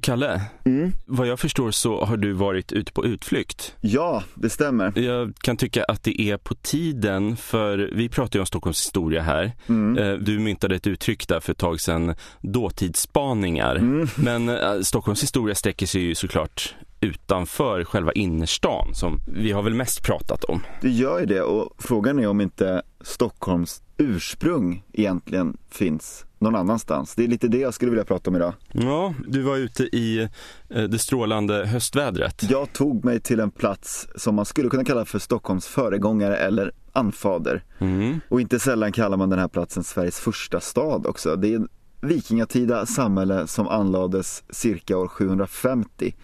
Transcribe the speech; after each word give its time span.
Kalle, 0.00 0.40
Mm. 0.64 0.92
vad 1.06 1.26
jag 1.26 1.40
förstår 1.40 1.70
så 1.70 2.04
har 2.04 2.16
du 2.16 2.32
varit 2.32 2.72
ute 2.72 2.92
på 2.92 3.06
utflykt. 3.06 3.74
Ja, 3.80 4.22
det 4.34 4.50
stämmer. 4.50 4.92
Jag 4.98 5.32
kan 5.40 5.56
tycka 5.56 5.84
att 5.84 6.02
det 6.02 6.20
är 6.20 6.36
på 6.36 6.54
tiden, 6.54 7.36
för 7.36 7.90
vi 7.92 8.08
pratar 8.08 8.38
ju 8.38 8.40
om 8.40 8.46
Stockholms 8.46 8.78
historia 8.86 9.22
här. 9.22 9.52
Mm. 9.68 9.98
Eh, 9.98 10.12
Du 10.18 10.38
myntade 10.38 10.74
ett 10.76 10.86
uttryck 10.86 11.28
där 11.28 11.40
för 11.40 11.52
ett 11.52 11.58
tag 11.58 11.80
sedan, 11.80 12.14
dåtidsspaningar. 12.40 13.76
Mm. 13.76 14.08
Men 14.16 14.48
eh, 14.48 14.80
Stockholms 14.82 15.22
historia 15.22 15.54
sträcker 15.54 15.86
sig 15.86 16.00
ju 16.02 16.14
såklart 16.14 16.74
utanför 17.00 17.84
själva 17.84 18.12
innerstan 18.12 18.94
som 18.94 19.20
vi 19.26 19.52
har 19.52 19.62
väl 19.62 19.74
mest 19.74 20.02
pratat 20.02 20.44
om. 20.44 20.62
Det 20.80 20.90
gör 20.90 21.20
ju 21.20 21.26
det 21.26 21.42
och 21.42 21.74
frågan 21.78 22.18
är 22.18 22.28
om 22.28 22.40
inte 22.40 22.82
Stockholms 23.00 23.82
ursprung 23.96 24.84
egentligen 24.92 25.56
finns 25.70 26.24
någon 26.38 26.56
annanstans. 26.56 27.14
Det 27.14 27.24
är 27.24 27.28
lite 27.28 27.48
det 27.48 27.58
jag 27.58 27.74
skulle 27.74 27.90
vilja 27.90 28.04
prata 28.04 28.30
om 28.30 28.36
idag. 28.36 28.54
Ja, 28.72 29.14
du 29.28 29.42
var 29.42 29.56
ute 29.56 29.82
i 29.82 30.28
eh, 30.68 30.82
det 30.82 30.98
strålande 30.98 31.66
höstvädret. 31.66 32.50
Jag 32.50 32.72
tog 32.72 33.04
mig 33.04 33.20
till 33.20 33.40
en 33.40 33.50
plats 33.50 34.08
som 34.16 34.34
man 34.34 34.44
skulle 34.44 34.68
kunna 34.68 34.84
kalla 34.84 35.04
för 35.04 35.18
Stockholms 35.18 35.66
föregångare 35.66 36.36
eller 36.36 36.72
anfader. 36.92 37.64
Mm. 37.78 38.20
Och 38.28 38.40
inte 38.40 38.58
sällan 38.58 38.92
kallar 38.92 39.16
man 39.16 39.30
den 39.30 39.38
här 39.38 39.48
platsen 39.48 39.84
Sveriges 39.84 40.20
första 40.20 40.60
stad 40.60 41.06
också. 41.06 41.36
Det 41.36 41.54
är 41.54 41.66
vikingatida 42.00 42.86
samhälle 42.86 43.46
som 43.46 43.68
anlades 43.68 44.44
cirka 44.50 44.96
år 44.96 45.08
750 45.08 46.14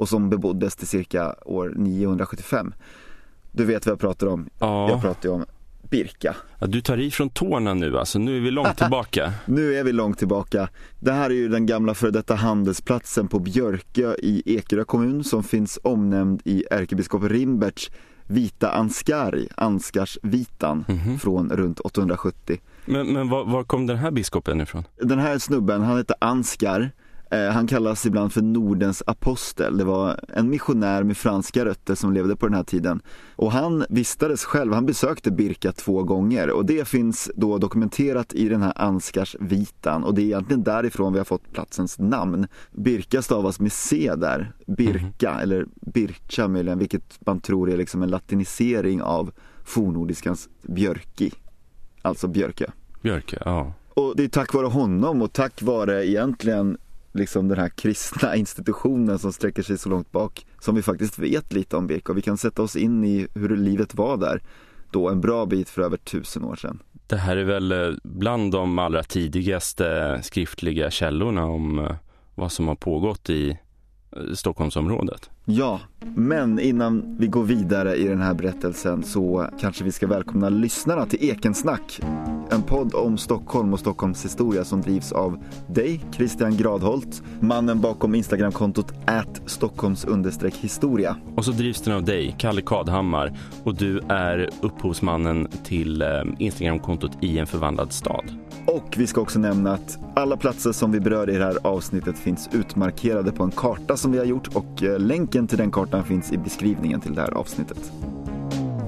och 0.00 0.08
som 0.08 0.30
beboddes 0.30 0.76
till 0.76 0.86
cirka 0.88 1.34
år 1.44 1.72
975. 1.76 2.74
Du 3.52 3.64
vet 3.64 3.86
vad 3.86 3.92
jag 3.92 4.00
pratar 4.00 4.26
om. 4.26 4.48
Jag 4.58 4.90
Ja, 4.90 5.00
pratar 5.02 5.28
ju 5.28 5.34
om 5.34 5.44
Birka. 5.90 6.36
ja, 6.58 6.66
du 6.66 6.80
tar 6.80 6.96
i 7.00 7.10
från 7.10 7.30
tårna 7.30 7.74
nu 7.74 7.98
alltså, 7.98 8.18
nu 8.18 8.36
är 8.36 8.40
vi 8.40 8.50
långt 8.50 8.76
tillbaka. 8.78 9.32
Nu 9.46 9.74
är 9.74 9.84
vi 9.84 9.92
långt 9.92 10.18
tillbaka. 10.18 10.68
Det 11.00 11.12
här 11.12 11.30
är 11.30 11.34
ju 11.34 11.48
den 11.48 11.66
gamla 11.66 11.94
före 11.94 12.10
detta 12.10 12.34
handelsplatsen 12.34 13.28
på 13.28 13.38
Björkö 13.38 14.14
i 14.18 14.42
Ekerö 14.56 14.84
kommun 14.84 15.24
som 15.24 15.42
finns 15.42 15.78
omnämnd 15.82 16.40
i 16.44 16.64
ärkebiskop 16.70 17.22
Rimberts 17.24 17.90
Vita 18.26 18.70
Ansgari, 18.70 19.48
Anskarsvitan, 19.56 20.84
från 21.20 21.50
runt 21.50 21.80
870. 21.80 22.58
Men, 22.86 23.06
men 23.12 23.28
var, 23.28 23.44
var 23.44 23.64
kom 23.64 23.86
den 23.86 23.96
här 23.96 24.10
biskopen 24.10 24.60
ifrån? 24.60 24.84
Den 25.00 25.18
här 25.18 25.38
snubben, 25.38 25.82
han 25.82 25.96
heter 25.98 26.16
Anskar. 26.20 26.90
Eh, 27.30 27.50
han 27.50 27.66
kallas 27.66 28.06
ibland 28.06 28.32
för 28.32 28.42
Nordens 28.42 29.02
apostel. 29.06 29.78
Det 29.78 29.84
var 29.84 30.20
en 30.28 30.50
missionär 30.50 31.02
med 31.02 31.16
franska 31.16 31.64
rötter 31.64 31.94
som 31.94 32.12
levde 32.12 32.36
på 32.36 32.46
den 32.46 32.54
här 32.54 32.64
tiden. 32.64 33.02
Och 33.36 33.52
han 33.52 33.84
vistades 33.88 34.44
själv, 34.44 34.72
han 34.72 34.86
besökte 34.86 35.30
Birka 35.30 35.72
två 35.72 36.02
gånger 36.02 36.50
och 36.50 36.66
det 36.66 36.88
finns 36.88 37.30
då 37.36 37.58
dokumenterat 37.58 38.34
i 38.34 38.48
den 38.48 38.62
här 38.62 38.72
Anskars 38.76 39.36
vitan 39.40 40.04
och 40.04 40.14
det 40.14 40.22
är 40.22 40.24
egentligen 40.24 40.62
därifrån 40.62 41.12
vi 41.12 41.18
har 41.18 41.24
fått 41.24 41.52
platsens 41.52 41.98
namn. 41.98 42.46
Birka 42.72 43.22
stavas 43.22 43.60
med 43.60 43.72
C 43.72 44.12
där, 44.16 44.52
Birka 44.66 45.40
eller 45.40 45.66
Bircha 45.80 46.48
möjligen, 46.48 46.78
vilket 46.78 47.26
man 47.26 47.40
tror 47.40 47.70
är 47.70 47.76
liksom 47.76 48.02
en 48.02 48.10
latinisering 48.10 49.02
av 49.02 49.32
fornnordiskans 49.64 50.48
björki, 50.62 51.32
alltså 52.02 52.28
Björkö. 52.28 52.66
Björke, 53.02 53.42
ja. 53.44 53.72
Och 53.94 54.16
det 54.16 54.24
är 54.24 54.28
tack 54.28 54.54
vare 54.54 54.66
honom 54.66 55.22
och 55.22 55.32
tack 55.32 55.62
vare 55.62 56.06
egentligen 56.06 56.78
liksom 57.12 57.48
den 57.48 57.58
här 57.58 57.68
kristna 57.68 58.36
institutionen 58.36 59.18
som 59.18 59.32
sträcker 59.32 59.62
sig 59.62 59.78
så 59.78 59.88
långt 59.88 60.12
bak 60.12 60.46
som 60.60 60.74
vi 60.74 60.82
faktiskt 60.82 61.18
vet 61.18 61.52
lite 61.52 61.76
om 61.76 61.86
Birka 61.86 62.12
och 62.12 62.18
vi 62.18 62.22
kan 62.22 62.38
sätta 62.38 62.62
oss 62.62 62.76
in 62.76 63.04
i 63.04 63.26
hur 63.34 63.56
livet 63.56 63.94
var 63.94 64.16
där 64.16 64.42
då 64.90 65.08
en 65.08 65.20
bra 65.20 65.46
bit 65.46 65.68
för 65.68 65.82
över 65.82 65.96
tusen 65.96 66.44
år 66.44 66.56
sedan. 66.56 66.82
Det 67.06 67.16
här 67.16 67.36
är 67.36 67.44
väl 67.44 67.72
eh, 67.72 67.96
bland 68.02 68.52
de 68.52 68.78
allra 68.78 69.02
tidigaste 69.02 70.20
skriftliga 70.22 70.90
källorna 70.90 71.44
om 71.44 71.78
eh, 71.78 71.94
vad 72.34 72.52
som 72.52 72.68
har 72.68 72.74
pågått 72.74 73.30
i 73.30 73.58
Stockholmsområdet. 74.34 75.30
Ja, 75.44 75.80
men 76.14 76.58
innan 76.58 77.16
vi 77.18 77.26
går 77.26 77.44
vidare 77.44 77.96
i 77.96 78.08
den 78.08 78.20
här 78.20 78.34
berättelsen 78.34 79.02
så 79.02 79.48
kanske 79.60 79.84
vi 79.84 79.92
ska 79.92 80.06
välkomna 80.06 80.48
lyssnarna 80.48 81.06
till 81.06 81.30
Ekensnack. 81.30 82.00
En 82.50 82.62
podd 82.62 82.94
om 82.94 83.18
Stockholm 83.18 83.72
och 83.72 83.80
Stockholms 83.80 84.24
historia 84.24 84.64
som 84.64 84.80
drivs 84.80 85.12
av 85.12 85.38
dig, 85.66 86.04
Christian 86.12 86.56
Gradholt, 86.56 87.22
mannen 87.40 87.80
bakom 87.80 88.14
Instagramkontot 88.14 88.92
at 89.06 89.42
Stockholms 89.46 90.06
historia. 90.60 91.16
Och 91.36 91.44
så 91.44 91.50
drivs 91.50 91.82
den 91.82 91.94
av 91.94 92.04
dig, 92.04 92.34
Kalle 92.38 92.62
Kadhammar, 92.62 93.38
och 93.64 93.74
du 93.74 94.00
är 94.08 94.48
upphovsmannen 94.60 95.48
till 95.64 96.02
eh, 96.02 96.08
Instagramkontot 96.38 97.12
i 97.20 97.38
en 97.38 97.46
förvandlad 97.46 97.92
stad. 97.92 98.24
Och 98.66 98.94
vi 98.96 99.06
ska 99.06 99.20
också 99.20 99.38
nämna 99.38 99.72
att 99.72 99.98
alla 100.14 100.36
platser 100.36 100.72
som 100.72 100.92
vi 100.92 101.00
berör 101.00 101.30
i 101.30 101.38
det 101.38 101.44
här 101.44 101.58
avsnittet 101.62 102.18
finns 102.18 102.48
utmarkerade 102.52 103.32
på 103.32 103.42
en 103.44 103.50
karta 103.50 103.96
som 103.96 104.12
vi 104.12 104.18
har 104.18 104.24
gjort 104.24 104.48
och 104.56 104.82
eh, 104.82 104.98
länken 104.98 105.46
till 105.46 105.58
den 105.58 105.70
kartan 105.70 106.04
finns 106.04 106.32
i 106.32 106.38
beskrivningen 106.38 107.00
till 107.00 107.14
det 107.14 107.20
här 107.20 107.30
avsnittet. 107.30 107.92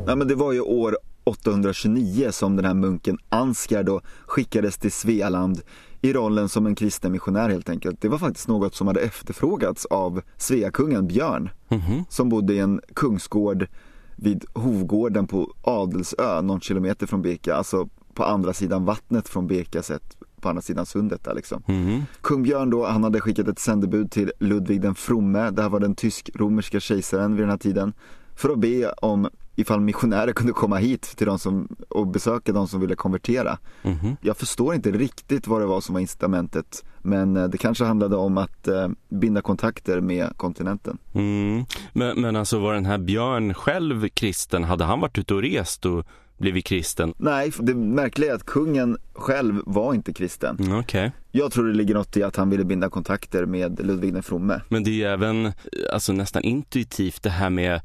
Ja, 0.06 0.16
men 0.16 0.28
det 0.28 0.34
var 0.34 0.52
ju 0.52 0.60
år 0.60 0.96
829 1.24 2.28
som 2.30 2.56
den 2.56 2.64
här 2.64 2.74
munken 2.74 3.18
Ansgar 3.28 3.82
då 3.82 4.00
skickades 4.26 4.78
till 4.78 4.92
Svealand 4.92 5.60
i 6.00 6.12
rollen 6.12 6.48
som 6.48 6.66
en 6.66 6.74
kristen 6.74 7.12
missionär 7.12 7.48
helt 7.50 7.68
enkelt. 7.68 8.00
Det 8.00 8.08
var 8.08 8.18
faktiskt 8.18 8.48
något 8.48 8.74
som 8.74 8.86
hade 8.86 9.00
efterfrågats 9.00 9.86
av 9.86 10.20
Sveakungen 10.36 11.06
Björn 11.06 11.50
Mhm. 11.68 12.04
som 12.08 12.28
bodde 12.28 12.54
i 12.54 12.58
en 12.58 12.80
kungsgård 12.94 13.66
vid 14.16 14.44
Hovgården 14.54 15.26
på 15.26 15.52
Adelsö, 15.62 16.42
någon 16.42 16.60
kilometer 16.60 17.06
från 17.06 17.22
Birka, 17.22 17.54
alltså 17.54 17.88
på 18.14 18.24
andra 18.24 18.52
sidan 18.52 18.84
vattnet 18.84 19.28
från 19.28 19.46
Birka 19.46 19.82
sett 19.82 20.16
på 20.40 20.48
andra 20.48 20.62
sidan 20.62 20.86
sundet 20.86 21.24
där 21.24 21.34
liksom. 21.34 21.62
Mhm. 21.66 22.02
Kung 22.20 22.42
Björn 22.42 22.70
då, 22.70 22.86
han 22.86 23.04
hade 23.04 23.20
skickat 23.20 23.48
ett 23.48 23.58
sändebud 23.58 24.10
till 24.10 24.32
Ludvig 24.38 24.80
den 24.80 24.94
fromme, 24.94 25.50
det 25.50 25.62
här 25.62 25.68
var 25.68 25.80
den 25.80 25.94
tysk-romerska 25.94 26.80
kejsaren 26.80 27.36
vid 27.36 27.42
den 27.42 27.50
här 27.50 27.58
tiden, 27.58 27.92
för 28.36 28.50
att 28.50 28.58
be 28.58 28.92
om 28.92 29.28
ifall 29.56 29.80
missionärer 29.80 30.32
kunde 30.32 30.52
komma 30.52 30.76
hit 30.76 31.02
till 31.02 31.26
de 31.26 31.38
som, 31.38 31.68
och 31.88 32.06
besöka 32.06 32.52
de 32.52 32.68
som 32.68 32.80
ville 32.80 32.94
konvertera. 32.94 33.58
Mhm. 33.82 34.16
Jag 34.20 34.36
förstår 34.36 34.74
inte 34.74 34.90
riktigt 34.90 35.46
vad 35.46 35.60
det 35.60 35.66
var 35.66 35.80
som 35.80 35.92
var 35.92 36.00
incitamentet, 36.00 36.84
men 36.98 37.36
eh, 37.36 37.48
det 37.48 37.58
kanske 37.58 37.84
handlade 37.84 38.16
om 38.16 38.38
att 38.38 38.68
eh, 38.68 38.88
binda 39.08 39.42
kontakter 39.42 40.00
med 40.00 40.36
kontinenten. 40.36 40.98
Mm. 41.14 41.64
Men, 41.92 42.20
men 42.20 42.36
alltså 42.36 42.58
var 42.58 42.74
den 42.74 42.86
här 42.86 42.98
Björn 42.98 43.54
själv 43.54 44.08
kristen? 44.08 44.64
Hade 44.64 44.84
han 44.84 45.00
varit 45.00 45.18
ute 45.18 45.34
och 45.34 45.42
rest 45.42 45.86
och 45.86 46.06
blivit 46.38 46.64
kristen? 46.64 47.14
Nej, 47.18 47.52
det 47.58 47.74
märkliga 47.74 48.30
är 48.30 48.34
att 48.34 48.46
kungen 48.46 48.96
själv 49.12 49.62
var 49.66 49.94
inte 49.94 50.12
kristen. 50.12 50.56
Mm, 50.60 50.78
Okej. 50.78 51.12
Jag 51.30 51.52
tror 51.52 51.66
det 51.66 51.74
ligger 51.74 51.94
något 51.94 52.16
i 52.16 52.22
att 52.22 52.36
han 52.36 52.50
ville 52.50 52.64
binda 52.64 52.90
kontakter 52.90 53.46
med 53.46 53.86
Ludvig 53.86 54.12
den 54.12 54.22
fromme. 54.22 54.60
Men 54.68 54.84
det 54.84 54.90
är 54.90 54.94
ju 54.94 55.04
även 55.04 55.46
eh, 55.46 55.52
alltså, 55.92 56.12
nästan 56.12 56.42
intuitivt 56.42 57.22
det 57.22 57.30
här 57.30 57.50
med 57.50 57.74
eh, 57.74 57.80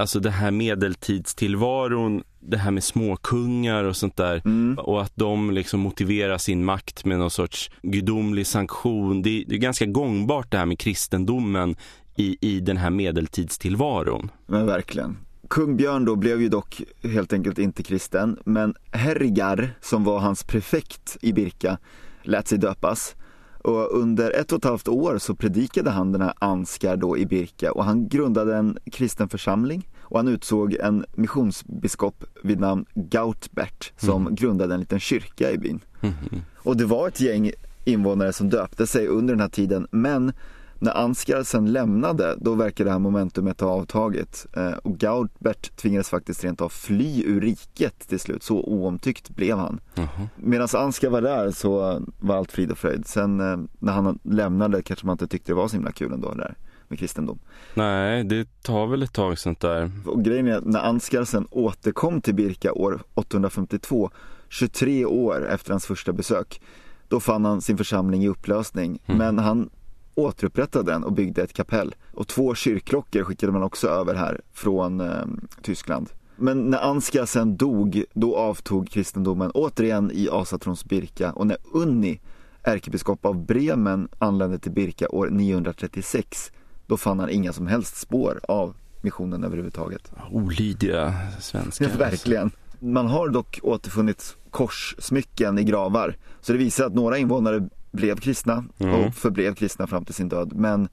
alltså, 0.00 0.20
det 0.20 0.30
här 0.30 0.50
medeltidstillvaron, 0.50 2.22
det 2.40 2.56
här 2.56 2.70
med 2.70 2.84
småkungar 2.84 3.84
och 3.84 3.96
sånt 3.96 4.16
där. 4.16 4.42
Mm. 4.44 4.78
Och 4.78 5.02
att 5.02 5.12
de 5.14 5.50
liksom 5.50 5.80
motiverar 5.80 6.38
sin 6.38 6.64
makt 6.64 7.04
med 7.04 7.18
någon 7.18 7.30
sorts 7.30 7.70
gudomlig 7.82 8.46
sanktion. 8.46 9.22
Det, 9.22 9.44
det 9.48 9.54
är 9.54 9.58
ganska 9.58 9.86
gångbart 9.86 10.50
det 10.50 10.58
här 10.58 10.66
med 10.66 10.78
kristendomen 10.78 11.76
i, 12.16 12.38
i 12.40 12.60
den 12.60 12.76
här 12.76 12.90
medeltidstillvaron. 12.90 14.30
Men 14.46 14.66
verkligen. 14.66 15.16
Kung 15.50 15.76
Björn 15.76 16.04
då 16.04 16.16
blev 16.16 16.42
ju 16.42 16.48
dock 16.48 16.82
helt 17.02 17.32
enkelt 17.32 17.58
inte 17.58 17.82
kristen, 17.82 18.38
men 18.44 18.74
Herrigar, 18.90 19.70
som 19.80 20.04
var 20.04 20.18
hans 20.18 20.44
prefekt 20.44 21.16
i 21.20 21.32
Birka, 21.32 21.78
lät 22.22 22.48
sig 22.48 22.58
döpas. 22.58 23.14
Och 23.62 24.00
under 24.00 24.30
ett 24.30 24.52
och 24.52 24.58
ett 24.58 24.64
halvt 24.64 24.88
år 24.88 25.18
så 25.18 25.34
predikade 25.34 25.90
han 25.90 26.12
den 26.12 26.20
här 26.20 26.32
Anskar 26.38 26.96
då 26.96 27.18
i 27.18 27.26
Birka 27.26 27.72
och 27.72 27.84
han 27.84 28.08
grundade 28.08 28.56
en 28.56 28.78
kristen 28.92 29.28
församling 29.28 29.88
och 30.00 30.18
han 30.18 30.28
utsåg 30.28 30.74
en 30.74 31.04
missionsbiskop 31.14 32.24
vid 32.42 32.60
namn 32.60 32.86
Gautbert 32.94 33.92
som 33.96 34.34
grundade 34.34 34.74
en 34.74 34.80
liten 34.80 35.00
kyrka 35.00 35.50
i 35.50 35.58
byn. 35.58 35.80
Mhm. 36.00 36.42
Och 36.56 36.76
det 36.76 36.84
var 36.84 37.08
ett 37.08 37.20
gäng 37.20 37.50
invånare 37.84 38.32
som 38.32 38.50
döpte 38.50 38.86
sig 38.86 39.06
under 39.06 39.34
den 39.34 39.40
här 39.40 39.48
tiden 39.48 39.86
men 39.90 40.32
när 40.78 40.92
Anskar 40.92 41.42
sen 41.42 41.72
lämnade 41.72 42.36
då 42.40 42.54
verkade 42.54 42.88
det 42.88 42.92
här 42.92 42.98
momentumet 42.98 43.60
ha 43.60 43.68
avtagit 43.68 44.46
eh, 44.56 44.70
och 44.70 44.98
Gautbert 44.98 45.76
tvingades 45.76 46.08
faktiskt 46.08 46.44
rent 46.44 46.60
av 46.60 46.68
fly 46.68 47.22
ur 47.26 47.40
riket 47.40 48.08
till 48.08 48.20
slut, 48.20 48.42
så 48.42 48.54
oomtyckt 48.54 49.30
blev 49.30 49.58
han. 49.58 49.80
Jaha. 49.94 50.28
Medan 50.36 50.68
Anskar 50.74 51.10
var 51.10 51.20
där 51.20 51.50
så 51.50 52.02
var 52.18 52.36
allt 52.36 52.52
frid 52.52 52.70
och 52.70 52.78
fröjd. 52.78 53.06
Sen 53.06 53.40
eh, 53.40 53.58
när 53.78 53.92
han 53.92 54.18
lämnade 54.22 54.82
kanske 54.82 55.06
man 55.06 55.14
inte 55.14 55.26
tyckte 55.26 55.52
det 55.52 55.56
var 55.56 55.68
så 55.68 55.76
himla 55.76 55.92
kul 55.92 56.12
ändå 56.12 56.34
där 56.34 56.54
med 56.88 56.98
kristendom. 56.98 57.38
Nej, 57.74 58.24
det 58.24 58.62
tar 58.62 58.86
väl 58.86 59.02
ett 59.02 59.12
tag 59.12 59.38
sånt 59.38 59.60
där. 59.60 59.90
Och 60.06 60.24
grejen 60.24 60.46
är 60.46 60.56
att 60.56 60.64
när 60.64 60.80
Anskar 60.80 61.24
sen 61.24 61.46
återkom 61.50 62.20
till 62.20 62.34
Birka 62.34 62.72
år 62.72 63.02
852, 63.14 64.10
23 64.48 65.04
år 65.04 65.48
efter 65.48 65.70
hans 65.70 65.86
första 65.86 66.12
besök, 66.12 66.60
då 67.08 67.20
fann 67.20 67.44
han 67.44 67.60
sin 67.60 67.76
församling 67.76 68.24
i 68.24 68.28
upplösning. 68.28 69.02
Men 69.06 69.38
han 69.38 69.70
återupprättade 70.16 70.92
den 70.92 71.04
och 71.04 71.12
byggde 71.12 71.42
ett 71.42 71.52
kapell. 71.52 71.94
Och 72.14 72.28
två 72.28 72.54
kyrkklockor 72.54 73.22
skickade 73.22 73.52
man 73.52 73.62
också 73.62 73.88
över 73.88 74.14
här 74.14 74.40
från 74.52 75.00
eh, 75.00 75.26
Tyskland. 75.62 76.08
Men 76.36 76.70
när 76.70 76.78
Anskar 76.78 77.26
sen 77.26 77.56
dog, 77.56 78.04
då 78.12 78.36
avtog 78.36 78.88
kristendomen 78.88 79.50
återigen 79.50 80.10
i 80.14 80.28
Asatrons 80.32 80.84
Birka 80.84 81.32
och 81.32 81.46
när 81.46 81.56
Unni 81.72 82.20
ärkebiskop 82.62 83.24
av 83.24 83.46
Bremen 83.46 84.08
anlände 84.18 84.58
till 84.58 84.72
Birka 84.72 85.08
år 85.08 85.28
936, 85.30 86.52
då 86.86 86.96
fann 86.96 87.20
han 87.20 87.30
inga 87.30 87.52
som 87.52 87.66
helst 87.66 87.96
spår 87.96 88.40
av 88.48 88.74
missionen 89.00 89.44
överhuvudtaget. 89.44 90.12
Olydiga 90.30 91.14
svenskar. 91.40 91.88
Ja, 91.92 91.98
verkligen. 91.98 92.50
Man 92.78 93.06
har 93.06 93.28
dock 93.28 93.60
återfunnit 93.62 94.36
korssmycken 94.50 95.58
i 95.58 95.64
gravar. 95.64 96.16
Så 96.40 96.52
det 96.52 96.58
visar 96.58 96.86
att 96.86 96.94
några 96.94 97.18
invånare 97.18 97.68
blev 97.96 98.16
kristna 98.16 98.64
Mm. 98.78 98.94
och 98.94 99.14
förblev 99.14 99.54
kristna 99.54 99.86
fram 99.86 100.04
till 100.04 100.14
sin 100.14 100.28
död. 100.28 100.52
Men 100.54 100.88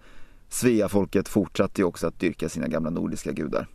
Svea-folket 0.49 1.27
fortsatte 1.29 1.81
ju 1.81 1.85
också 1.85 2.07
att 2.07 2.19
dyrka 2.19 2.49
sina 2.49 2.67
gamla 2.67 2.89
nordiska 2.89 3.31
gudar. 3.31 3.67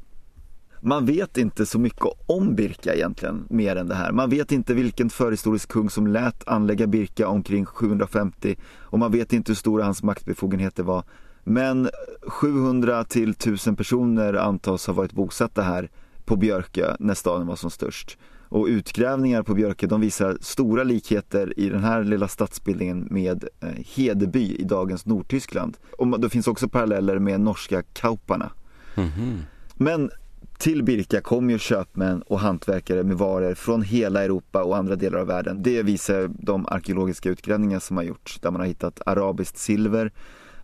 Man 0.81 1.07
vet 1.07 1.39
inte 1.39 1.67
så 1.67 1.79
mycket 1.79 2.07
om 2.27 2.55
Birka 2.55 2.95
egentligen, 2.95 3.47
mer 3.51 3.77
än 3.77 3.89
det 3.89 3.95
här. 3.95 4.13
Man 4.13 4.31
vet 4.31 4.53
inte 4.53 4.75
vilken 4.75 5.11
förhistorisk 5.11 5.69
kung 5.69 5.91
som 5.91 6.07
lät 6.07 6.49
anlägga 6.49 6.87
Birka 6.87 7.29
omkring 7.29 7.67
750 7.67 8.57
och 8.81 8.99
man 8.99 9.13
vet 9.13 9.33
inte 9.33 9.51
hur 9.53 9.57
stora 9.57 9.85
hans 9.85 10.03
maktbefogenheter 10.03 10.83
var. 10.83 11.05
Men 11.45 11.89
700 12.27 13.05
till 13.05 13.31
1000 13.31 13.77
personer 13.77 14.35
antas 14.35 14.87
ha 14.87 14.95
varit 14.95 15.13
bosatta 15.13 15.63
här 15.63 15.91
på 16.25 16.37
Björkö 16.37 16.97
när 16.99 17.15
staden 17.15 17.47
var 17.47 17.57
som 17.57 17.71
störst. 17.71 18.19
Och 18.49 18.67
utgrävningar 18.67 19.43
på 19.43 19.55
Björkö 19.55 19.87
de 19.87 20.01
visar 20.01 20.39
stora 20.41 20.85
likheter 20.85 21.59
i 21.59 21.69
den 21.69 21.85
här 21.85 22.05
lilla 22.05 22.29
stadsbildningen 22.29 23.09
med 23.11 23.45
eh, 23.61 23.69
Hedeby 23.97 24.57
i 24.57 24.65
dagens 24.65 25.07
Nordtyskland. 25.07 25.77
Och 25.99 26.21
det 26.21 26.31
finns 26.31 26.49
också 26.49 26.69
paralleller 26.69 27.19
med 27.19 27.41
norska 27.41 27.83
Kauparna. 27.83 28.51
Mhm. 28.95 29.43
Men 29.75 30.11
till 30.59 30.83
Birka 30.83 31.21
kom 31.21 31.51
ju 31.51 31.59
köpmän 31.59 32.23
och 32.23 32.41
hantverkare 32.41 33.03
med 33.03 33.17
varor 33.17 33.55
från 33.55 33.83
hela 33.83 34.25
Europa 34.25 34.63
och 34.63 34.77
andra 34.77 34.97
delar 34.97 35.19
av 35.19 35.27
världen. 35.27 35.63
Det 35.63 35.83
visar 35.83 36.31
de 36.39 36.67
arkeologiska 36.67 37.29
utgrävningar 37.29 37.79
som 37.79 37.97
har 37.97 38.05
gjorts 38.05 38.41
där 38.41 38.51
man 38.51 38.61
har 38.61 38.69
hittat 38.69 39.01
arabiskt 39.07 39.59
silver, 39.59 40.13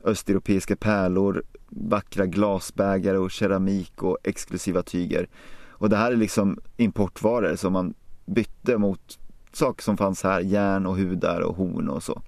östeuropeiska 0.04 0.76
pärlor, 0.76 1.42
vackra 1.69 2.26
glasbägare 2.26 3.19
och 3.19 3.31
keramik 3.31 4.02
och 4.02 4.19
exklusiva 4.22 4.82
tyger. 4.82 5.28
Och 5.74 5.88
det 5.88 5.96
här 5.96 6.12
är 6.12 6.16
liksom 6.16 6.58
importvaror 6.76 7.56
som 7.56 7.72
man 7.72 7.94
bytte 8.26 8.78
mot 8.78 9.18
saker 9.52 9.82
som 9.82 9.96
fanns 9.96 10.22
här, 10.22 10.40
järn 10.40 10.86
och 10.86 10.96
hudar 10.96 11.40
och 11.40 11.56
horn 11.56 11.88
och 11.88 12.02
så. 12.02 12.22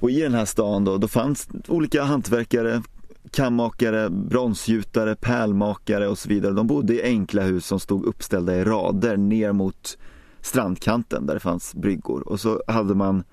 Och 0.00 0.10
i 0.10 0.20
den 0.20 0.34
här 0.34 0.44
stan 0.44 0.84
då, 0.84 0.96
då 0.98 1.08
fanns 1.08 1.48
olika 1.68 2.02
hantverkare, 2.02 2.82
kammakare, 3.30 4.10
bronsgjutare, 4.10 5.14
pärlmakare 5.16 6.08
och 6.08 6.18
så 6.18 6.28
vidare. 6.28 6.52
De 6.52 6.66
bodde 6.66 6.94
i 6.94 7.02
enkla 7.02 7.42
hus 7.42 7.66
som 7.66 7.80
stod 7.80 8.04
uppställda 8.04 8.56
i 8.56 8.64
rader 8.64 9.16
ner 9.16 9.52
mot 9.52 9.98
strandkanten 10.40 11.26
där 11.26 11.34
det 11.34 11.40
fanns 11.40 11.74
bryggor. 11.74 12.28
Och 12.28 12.40
så 12.40 12.62
hade 12.66 12.94
man 12.94 13.24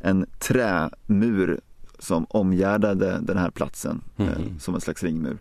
en 0.00 0.26
trämur 0.38 1.60
som 1.98 2.26
omgärdade 2.28 3.18
den 3.22 3.38
här 3.38 3.50
platsen 3.50 4.00
eh, 4.16 4.24
Mhm. 4.26 4.58
som 4.58 4.74
en 4.74 4.80
slags 4.80 5.02
ringmur. 5.02 5.38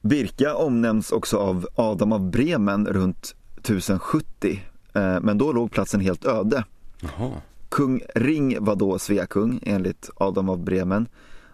Birka 0.00 0.54
omnämns 0.54 1.12
också 1.12 1.36
av 1.36 1.68
Adam 1.74 2.12
av 2.12 2.30
Bremen 2.30 2.86
runt 2.86 3.34
1070 3.56 4.62
eh, 4.92 5.20
men 5.20 5.38
då 5.38 5.52
låg 5.52 5.70
platsen 5.70 6.00
helt 6.00 6.24
öde. 6.24 6.64
Jaha. 7.00 7.32
Kung 7.68 8.02
Ring 8.14 8.64
var 8.64 8.76
då 8.76 8.98
Sveakung 8.98 9.60
enligt 9.62 10.10
Adam 10.16 10.48
av 10.48 10.64
Bremen. 10.64 11.08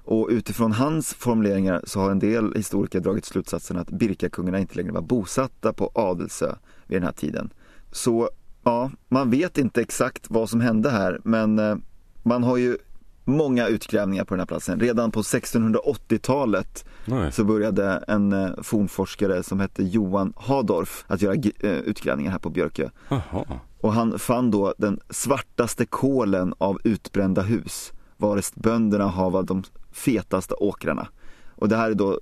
Och 0.04 0.28
utifrån 0.30 0.72
hans 0.72 1.14
formuleringar 1.14 1.82
så 1.86 2.00
har 2.00 2.10
en 2.10 2.18
del 2.18 2.54
historiker 2.54 3.00
dragit 3.00 3.24
slutsatsen 3.24 3.76
att 3.76 3.90
Birkakungarna 3.90 4.58
inte 4.58 4.74
längre 4.74 4.92
var 4.92 5.02
bosatta 5.02 5.72
på 5.72 5.90
Adelsö 5.94 6.54
vid 6.86 6.96
den 6.96 7.04
här 7.04 7.12
tiden. 7.12 7.52
Så 7.92 8.30
ja, 8.64 8.90
man 9.08 9.30
vet 9.30 9.58
inte 9.58 9.80
exakt 9.80 10.26
vad 10.30 10.50
som 10.50 10.60
hände 10.60 10.90
här 10.90 11.20
men 11.24 11.58
eh, 11.58 11.76
man 12.22 12.42
har 12.42 12.56
ju 12.56 12.78
många 13.24 13.68
utgrävningar 13.68 14.24
på 14.24 14.34
den 14.34 14.40
här 14.40 14.46
platsen. 14.46 14.80
Redan 14.80 15.10
på 15.10 15.22
1680-talet 15.22 16.84
Nej. 17.04 17.32
så 17.32 17.44
började 17.44 18.04
en 18.08 18.32
eh, 18.32 18.50
fornforskare 18.62 19.42
som 19.42 19.60
hette 19.60 19.82
Johan 19.82 20.32
Hadorf 20.36 21.04
att 21.06 21.22
göra 21.22 21.34
eh, 21.34 21.70
utgrävningar 21.70 22.30
här 22.30 22.38
på 22.38 22.50
Björkö. 22.50 22.88
Jaha. 23.08 23.44
Och 23.80 23.92
han 23.92 24.18
fann 24.18 24.50
då 24.50 24.74
den 24.78 25.00
svartaste 25.10 25.86
kolen 25.86 26.54
av 26.58 26.78
utbrända 26.84 27.42
hus, 27.42 27.92
varest 28.16 28.54
bönderna 28.54 29.06
hava 29.06 29.42
de 29.42 29.62
fetaste 29.92 30.54
åkrarna. 30.54 31.08
Och 31.56 31.68
det 31.68 31.76
här 31.76 31.90
är 31.90 31.94
då 31.94 32.20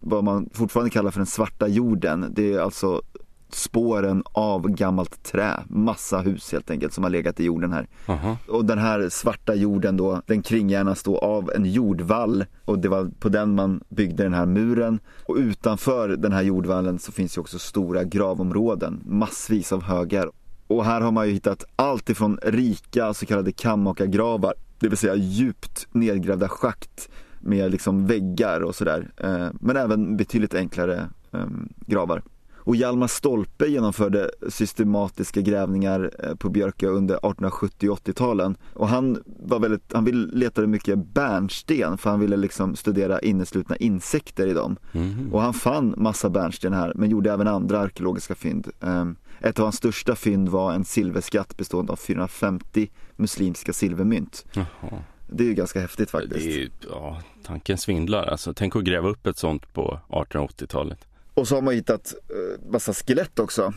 vad 0.00 0.24
man 0.24 0.50
fortfarande 0.52 0.90
kallar 0.90 1.10
för 1.10 1.18
den 1.18 1.26
svarta 1.26 1.68
jorden. 1.68 2.26
Det 2.30 2.52
är 2.52 2.60
alltså 2.60 3.02
spåren 3.48 4.22
av 4.32 4.68
gammalt 4.68 5.22
trä, 5.22 5.60
massa 5.68 6.18
hus 6.18 6.52
helt 6.52 6.70
enkelt 6.70 6.92
som 6.92 7.04
har 7.04 7.10
legat 7.10 7.40
i 7.40 7.44
jorden 7.44 7.72
här. 7.72 7.86
Jaha. 8.06 8.36
Och 8.48 8.64
den 8.64 8.78
här 8.78 9.08
svarta 9.08 9.54
jorden 9.54 9.96
då, 9.96 10.22
den 10.26 10.42
kringgärnas 10.42 11.02
då 11.02 11.18
av 11.18 11.50
en 11.54 11.64
jordvall 11.64 12.44
och 12.64 12.78
det 12.78 12.88
var 12.88 13.10
på 13.20 13.28
den 13.28 13.54
man 13.54 13.80
byggde 13.88 14.22
den 14.22 14.34
här 14.34 14.46
muren. 14.46 15.00
Och 15.24 15.36
utanför 15.36 16.08
den 16.08 16.32
här 16.32 16.42
jordvallen 16.42 16.98
så 16.98 17.12
finns 17.12 17.36
ju 17.36 17.40
också 17.40 17.58
stora 17.58 18.04
gravområden, 18.04 19.02
massvis 19.06 19.72
av 19.72 19.82
högar. 19.82 20.30
Och 20.66 20.84
här 20.84 21.00
har 21.00 21.12
man 21.12 21.26
ju 21.26 21.32
hittat 21.32 21.64
allt 21.76 22.10
ifrån 22.10 22.38
rika 22.42 23.14
så 23.14 23.26
kallade 23.26 23.52
kammakargravar, 23.52 24.54
det 24.78 24.88
vill 24.88 24.98
säga 24.98 25.14
djupt 25.14 25.86
nedgrävda 25.92 26.48
schakt 26.48 27.08
med 27.40 27.70
liksom 27.70 28.06
väggar 28.06 28.60
och 28.60 28.74
sådär. 28.74 29.10
Eh, 29.16 29.48
Men 29.60 29.76
även 29.76 30.16
betydligt 30.16 30.54
enklare 30.54 31.08
eh, 31.32 31.46
gravar. 31.86 32.22
Och 32.66 32.76
Hjalmar 32.76 33.06
Stolpe 33.06 33.66
genomförde 33.66 34.30
systematiska 34.48 35.40
grävningar 35.40 36.10
eh, 36.24 36.34
på 36.34 36.48
Björkö 36.48 36.86
under 36.88 37.14
1870 37.14 37.90
och 37.90 37.98
80-talen. 37.98 38.56
Och 38.74 38.88
han 38.88 39.22
var 39.26 39.58
väldigt, 39.58 39.92
han 39.92 40.04
letade 40.32 40.66
mycket 40.66 40.98
bärnsten 40.98 41.98
för 41.98 42.10
han 42.10 42.20
ville 42.20 42.36
liksom 42.36 42.76
studera 42.76 43.18
inneslutna 43.20 43.76
insekter 43.76 44.46
i 44.46 44.52
dem. 44.52 44.76
Mhm. 44.92 45.28
Och 45.32 45.40
han 45.42 45.54
fann 45.54 45.94
massa 45.96 46.30
bärnsten 46.30 46.72
här 46.72 46.92
men 46.94 47.10
gjorde 47.10 47.32
även 47.32 47.48
andra 47.48 47.78
arkeologiska 47.80 48.34
fynd. 48.34 48.68
Ehm, 48.80 49.16
Ett 49.40 49.58
av 49.58 49.64
hans 49.64 49.76
största 49.76 50.14
fynd 50.16 50.48
var 50.48 50.72
en 50.72 50.84
silverskatt 50.84 51.56
bestående 51.56 51.92
av 51.92 51.96
450 51.96 52.88
muslimska 53.16 53.72
silvermynt. 53.72 54.44
Jaha. 54.52 55.02
Det 55.28 55.44
är 55.44 55.48
ju 55.48 55.54
ganska 55.54 55.80
häftigt 55.80 56.12
Det 56.12 56.18
faktiskt. 56.18 56.46
är 56.46 56.50
ju, 56.50 56.70
ja, 56.90 57.22
tanken 57.44 57.78
svindlar 57.78 58.26
alltså. 58.26 58.54
Tänk 58.54 58.76
att 58.76 58.84
gräva 58.84 59.08
upp 59.08 59.26
ett 59.26 59.38
sånt 59.38 59.72
på 59.72 60.00
1880-talet. 60.08 61.05
Och 61.36 61.48
så 61.48 61.54
har 61.54 61.62
man 61.62 61.74
hittat 61.74 62.14
eh, 62.28 62.70
massa 62.70 62.94
skelett 62.94 63.38
också. 63.38 63.74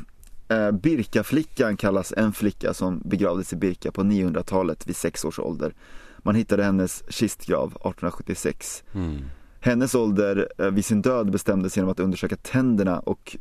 Eh, 0.47 0.71
Birkaflickan 0.71 1.77
kallas 1.77 2.13
en 2.17 2.33
flicka 2.33 2.73
som 2.73 3.01
begravdes 3.05 3.53
i 3.53 3.55
Birka 3.55 3.91
på 3.91 4.01
900-talet 4.01 4.87
vid 4.87 4.95
sex 4.95 5.25
års 5.25 5.39
ålder. 5.39 5.73
Man 6.17 6.35
hittade 6.35 6.63
hennes 6.63 7.03
kistgrav 7.09 7.67
1876. 7.67 8.83
Mm. 8.93 9.21
Hennes 9.59 9.95
ålder 9.95 10.49
eh, 10.57 10.69
vid 10.69 10.85
sin 10.85 11.01
död 11.01 11.31
bestämdes 11.31 11.77
genom 11.77 11.91
att 11.91 11.99
undersöka 11.99 12.35
tänderna 12.35 12.99
och 12.99 13.37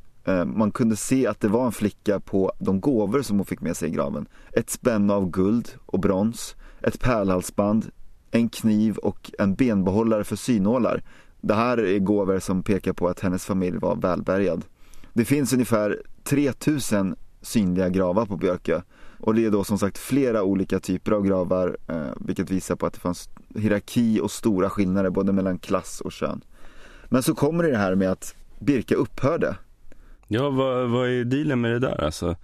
man 0.47 0.71
kunde 0.71 0.97
se 0.97 1.27
att 1.27 1.41
det 1.41 1.49
var 1.49 1.67
en 1.67 1.73
flicka 1.73 2.21
på 2.21 2.53
de 2.59 2.81
gåvor 2.81 3.23
som 3.23 3.37
hon 3.37 3.47
fick 3.47 3.61
med 3.61 3.77
sig 3.77 3.89
i 3.89 3.93
graven. 3.93 4.27
Ett 4.53 4.71
spänne 4.71 5.13
av 5.13 5.31
guld 5.31 5.69
och 5.87 6.01
brons, 6.01 6.57
ett 6.83 7.01
pärlhalsband, 7.01 7.91
en 8.31 8.49
kniv 8.49 8.97
och 8.97 9.31
en 9.39 9.55
benbehållare 9.55 10.25
för 10.25 10.37
synålar. 10.37 11.03
Det 11.41 11.55
här 11.55 11.79
är 11.79 11.99
gåvor 11.99 12.39
som 12.39 12.63
pekar 12.63 12.93
på 12.93 13.09
att 13.09 13.21
hennes 13.21 13.45
familj 13.45 13.79
var 13.79 13.97
välbärgad. 13.97 14.65
Det 15.13 15.25
finns 15.25 15.53
ungefär 15.53 16.03
3000 16.25 17.17
synliga 17.43 17.89
gravar 17.89 18.27
på 18.27 18.37
Björkö 18.37 18.81
och 19.21 19.35
det 19.35 19.45
är 19.45 19.51
då 19.51 19.65
som 19.65 19.79
sagt 19.79 19.99
flera 19.99 20.43
olika 20.43 20.81
typer 20.81 21.13
av 21.13 21.27
gravar 21.27 21.77
eh, 21.89 21.97
vilket 22.21 22.51
visar 22.51 22.77
på 22.77 22.87
att 22.87 22.93
det 22.93 23.01
fanns 23.01 23.29
hierarki 23.55 24.21
och 24.21 24.31
stora 24.31 24.71
skillnader 24.71 25.11
både 25.11 25.33
mellan 25.33 25.59
klass 25.59 26.01
och 26.01 26.13
kön. 26.13 26.41
Men 27.09 27.23
så 27.23 27.35
kommer 27.35 27.65
det 27.65 27.77
här 27.77 27.95
med 27.95 28.11
att 28.11 28.35
Birka 28.59 28.95
upphörde. 28.95 29.57
Ja, 30.29 30.51
vad, 30.51 30.91
vad 30.91 31.09
är 31.09 31.25
dealen 31.25 31.61
med 31.61 31.71
det 31.71 31.79
där 31.79 32.05
alltså? 32.05 32.37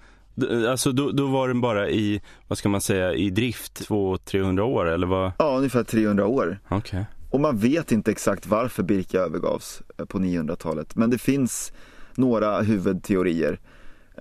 Alltså 0.69 0.93
då, 0.93 1.11
då 1.11 1.27
var 1.27 1.49
den 1.49 1.61
bara 1.61 1.89
i, 1.89 2.23
vad 2.49 2.59
ska 2.59 2.69
man 2.69 2.81
säga, 2.81 3.15
i 3.15 3.31
drift 3.31 3.89
200-300 3.89 4.61
år 4.61 4.87
eller 4.87 5.07
vad? 5.07 5.33
Ja, 5.39 5.57
ungefär 5.57 5.85
300 5.85 6.27
år. 6.27 6.59
Okej. 6.69 7.07
Och 7.35 7.41
man 7.41 7.57
vet 7.59 7.93
inte 7.93 8.11
exakt 8.11 8.47
varför 8.47 8.83
Birka 8.83 9.19
övergavs 9.21 9.83
eh, 9.99 10.05
på 10.05 10.19
900-talet. 10.19 10.97
Men 10.97 11.11
det 11.11 11.19
finns 11.19 11.73
några 12.15 12.61
huvudteorier. 12.61 13.61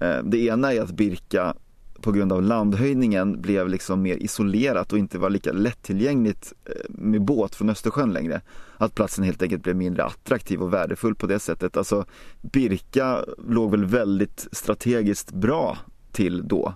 Eh, 0.02 0.18
Det 0.24 0.38
ena 0.46 0.74
är 0.74 0.82
att 0.82 0.92
Birka 0.92 1.54
på 2.02 2.12
grund 2.12 2.34
av 2.34 2.44
landhöjningen 2.44 3.42
blev 3.42 3.70
liksom 3.70 4.02
mer 4.02 4.16
isolerat 4.18 4.94
och 4.94 5.00
inte 5.00 5.18
var 5.20 5.30
lika 5.30 5.52
lättillgängligt 5.52 6.54
eh, 6.66 6.72
med 6.90 7.22
båt 7.22 7.56
från 7.56 7.70
Östersjön 7.70 8.14
längre. 8.14 8.42
Att 8.78 8.96
platsen 8.96 9.24
helt 9.24 9.42
enkelt 9.42 9.64
blev 9.64 9.76
mindre 9.76 10.04
attraktiv 10.04 10.62
och 10.62 10.74
värdefull 10.74 11.16
på 11.16 11.28
det 11.28 11.40
sättet. 11.40 11.78
Alltså 11.78 12.06
Birka 12.42 13.26
låg 13.48 13.72
väl 13.72 13.86
väldigt 13.86 14.48
strategiskt 14.52 15.32
bra 15.32 15.78
till 16.12 16.48
då. 16.48 16.74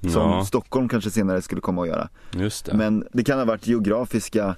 Som 0.00 0.10
Ja. 0.10 0.44
Stockholm 0.44 0.88
kanske 0.88 1.10
senare 1.10 1.42
skulle 1.42 1.60
komma 1.60 1.82
att 1.82 1.88
göra. 1.88 2.08
Just 2.32 2.64
det. 2.66 2.74
Men 2.76 3.04
det 3.12 3.24
kan 3.24 3.38
ha 3.38 3.44
varit 3.44 3.66
geografiska 3.66 4.56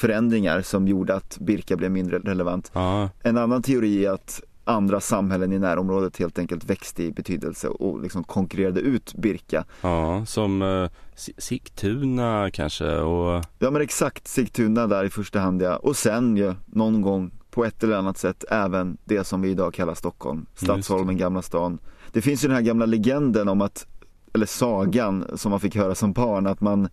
förändringar 0.00 0.62
som 0.62 0.88
gjorde 0.88 1.14
att 1.14 1.38
Birka 1.40 1.76
blev 1.76 1.90
mindre 1.90 2.18
relevant. 2.18 2.70
Ja, 2.74 3.08
En 3.22 3.38
annan 3.38 3.62
teori 3.62 4.06
är 4.06 4.10
att 4.10 4.42
andra 4.64 5.00
samhällen 5.00 5.52
i 5.52 5.58
närområdet 5.58 6.16
helt 6.16 6.38
enkelt 6.38 6.64
växte 6.64 7.02
i 7.02 7.12
betydelse 7.12 7.68
och 7.68 8.02
liksom 8.02 8.24
konkurrerade 8.24 8.80
ut 8.80 9.14
Birka. 9.14 9.64
Ja, 9.80 10.26
som 10.26 10.62
uh, 10.62 10.90
Sigtuna 11.38 12.50
kanske 12.52 12.96
och... 12.96 13.44
Ja 13.58 13.70
men 13.70 13.82
exakt, 13.82 14.28
Sigtuna 14.28 14.86
där 14.86 15.04
i 15.04 15.10
första 15.10 15.40
hand 15.40 15.62
ja. 15.62 15.76
Och 15.76 15.96
sen 15.96 16.36
ju 16.36 16.54
någon 16.66 17.02
gång 17.02 17.30
på 17.50 17.64
ett 17.64 17.84
eller 17.84 17.96
annat 17.96 18.18
sätt 18.18 18.44
även 18.50 18.96
det 19.04 19.24
som 19.24 19.42
vi 19.42 19.50
idag 19.50 19.74
kallar 19.74 19.94
Stockholm. 19.94 20.46
Stadsholmen, 20.54 21.16
Gamla 21.16 21.42
stan. 21.42 21.78
Det 22.12 22.22
finns 22.22 22.44
ju 22.44 22.48
den 22.48 22.56
här 22.56 22.62
gamla 22.62 22.86
legenden 22.86 23.48
om 23.48 23.60
att, 23.60 23.86
eller 24.34 24.46
sagan 24.46 25.24
som 25.34 25.50
man 25.50 25.60
fick 25.60 25.76
höra 25.76 25.94
som 25.94 26.12
barn, 26.12 26.46
att 26.46 26.60
man 26.60 26.88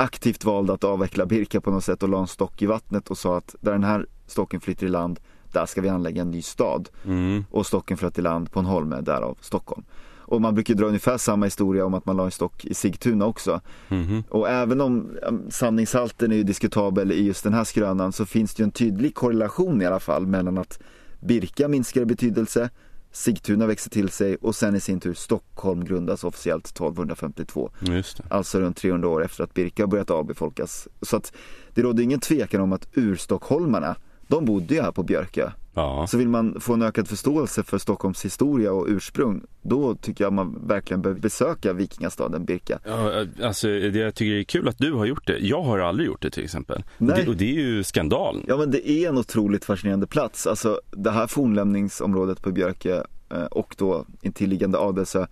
aktivt 0.00 0.44
valde 0.44 0.72
att 0.72 0.84
avveckla 0.84 1.26
Birka 1.26 1.60
på 1.60 1.70
något 1.70 1.84
sätt 1.84 2.02
och 2.02 2.08
la 2.08 2.20
en 2.20 2.26
stock 2.26 2.62
i 2.62 2.66
vattnet 2.66 3.08
och 3.08 3.18
sa 3.18 3.36
att 3.36 3.54
där 3.60 3.72
den 3.72 3.84
här 3.84 4.06
stocken 4.26 4.60
flyter 4.60 4.86
i 4.86 4.88
land, 4.88 5.20
där 5.52 5.66
ska 5.66 5.80
vi 5.80 5.88
anlägga 5.88 6.22
en 6.22 6.30
ny 6.30 6.42
stad. 6.42 6.88
Mm. 7.04 7.44
Och 7.50 7.66
stocken 7.66 7.96
flöt 7.96 8.18
i 8.18 8.22
land 8.22 8.50
på 8.50 8.60
en 8.60 8.66
holme, 8.66 9.00
därav 9.00 9.38
Stockholm. 9.40 9.84
Och 10.30 10.40
man 10.40 10.54
brukar 10.54 10.74
dra 10.74 10.86
ungefär 10.86 11.18
samma 11.18 11.46
historia 11.46 11.86
om 11.86 11.94
att 11.94 12.06
man 12.06 12.16
la 12.16 12.24
en 12.24 12.30
stock 12.30 12.64
i 12.64 12.74
Sigtuna 12.74 13.26
också. 13.26 13.60
Mm. 13.88 14.22
Och 14.28 14.48
även 14.48 14.80
om 14.80 15.18
sanningshalten 15.50 16.32
är 16.32 16.36
ju 16.36 16.42
diskutabel 16.42 17.12
i 17.12 17.26
just 17.26 17.44
den 17.44 17.54
här 17.54 17.64
skrönan 17.64 18.12
så 18.12 18.26
finns 18.26 18.54
det 18.54 18.60
ju 18.60 18.64
en 18.64 18.70
tydlig 18.70 19.14
korrelation 19.14 19.82
i 19.82 19.86
alla 19.86 20.00
fall 20.00 20.26
mellan 20.26 20.58
att 20.58 20.78
Birka 21.20 21.68
minskar 21.68 22.00
i 22.00 22.04
betydelse, 22.04 22.70
Sigtuna 23.12 23.66
växer 23.66 23.90
till 23.90 24.08
sig 24.08 24.36
och 24.36 24.54
sen 24.54 24.74
i 24.74 24.80
sin 24.80 25.00
tur 25.00 25.14
Stockholm 25.14 25.84
grundas 25.84 26.24
officiellt 26.24 26.66
1252. 26.66 27.70
Just 27.80 28.16
det. 28.16 28.24
Alltså 28.30 28.60
runt 28.60 28.76
300 28.76 29.08
år 29.08 29.24
efter 29.24 29.44
att 29.44 29.54
Birka 29.54 29.86
börjat 29.86 30.10
avbefolkas. 30.10 30.88
Så 31.02 31.16
att 31.16 31.32
det 31.74 31.82
råder 31.82 32.02
ingen 32.02 32.20
tvekan 32.20 32.60
om 32.60 32.72
att 32.72 32.88
urstockholmarna, 32.94 33.96
de 34.28 34.44
bodde 34.44 34.74
ju 34.74 34.82
här 34.82 34.92
på 34.92 35.02
Björkö. 35.02 35.50
Ja. 35.74 36.06
Så 36.06 36.18
vill 36.18 36.28
man 36.28 36.60
få 36.60 36.74
en 36.74 36.82
ökad 36.82 37.08
förståelse 37.08 37.62
för 37.62 37.78
Stockholms 37.78 38.24
historia 38.24 38.72
och 38.72 38.86
ursprung, 38.88 39.42
då 39.62 39.94
tycker 39.94 40.24
jag 40.24 40.32
man 40.32 40.66
verkligen 40.66 41.02
behöver 41.02 41.20
besöka 41.20 41.72
vikingastaden 41.72 42.44
Birka. 42.44 42.78
Ja, 42.84 43.26
alltså, 43.42 43.66
det 43.66 43.98
jag 43.98 44.14
tycker 44.14 44.32
är 44.32 44.42
kul 44.42 44.68
att 44.68 44.78
du 44.78 44.92
har 44.92 45.04
gjort 45.06 45.26
det. 45.26 45.38
Jag 45.38 45.62
har 45.62 45.78
aldrig 45.78 46.06
gjort 46.06 46.22
det 46.22 46.30
till 46.30 46.44
exempel. 46.44 46.84
Nej. 46.98 47.22
Det, 47.24 47.30
och 47.30 47.36
det 47.36 47.56
är 47.56 47.60
ju 47.60 47.84
skandal. 47.84 48.44
Ja 48.48 48.56
men 48.56 48.70
det 48.70 48.90
är 48.90 49.08
en 49.08 49.18
otroligt 49.18 49.64
fascinerande 49.64 50.06
plats. 50.06 50.46
Alltså 50.46 50.80
det 50.90 51.10
här 51.10 51.26
fornlämningsområdet 51.26 52.42
på 52.42 52.52
Björkö 52.52 53.02
eh, 53.30 53.44
och 53.44 53.74
då 53.78 54.06
intilliggande 54.22 54.78
Adelsö, 54.78 55.26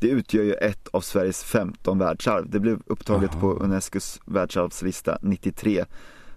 det 0.00 0.08
utgör 0.08 0.42
ju 0.42 0.52
ett 0.52 0.88
av 0.88 1.00
Sveriges 1.00 1.44
15 1.44 1.98
världsarv. 1.98 2.50
Det 2.50 2.60
blev 2.60 2.78
upptaget 2.86 3.30
Aha. 3.30 3.40
på 3.40 3.64
Unescos 3.64 4.20
världsarvslista 4.26 5.18
93 5.22 5.84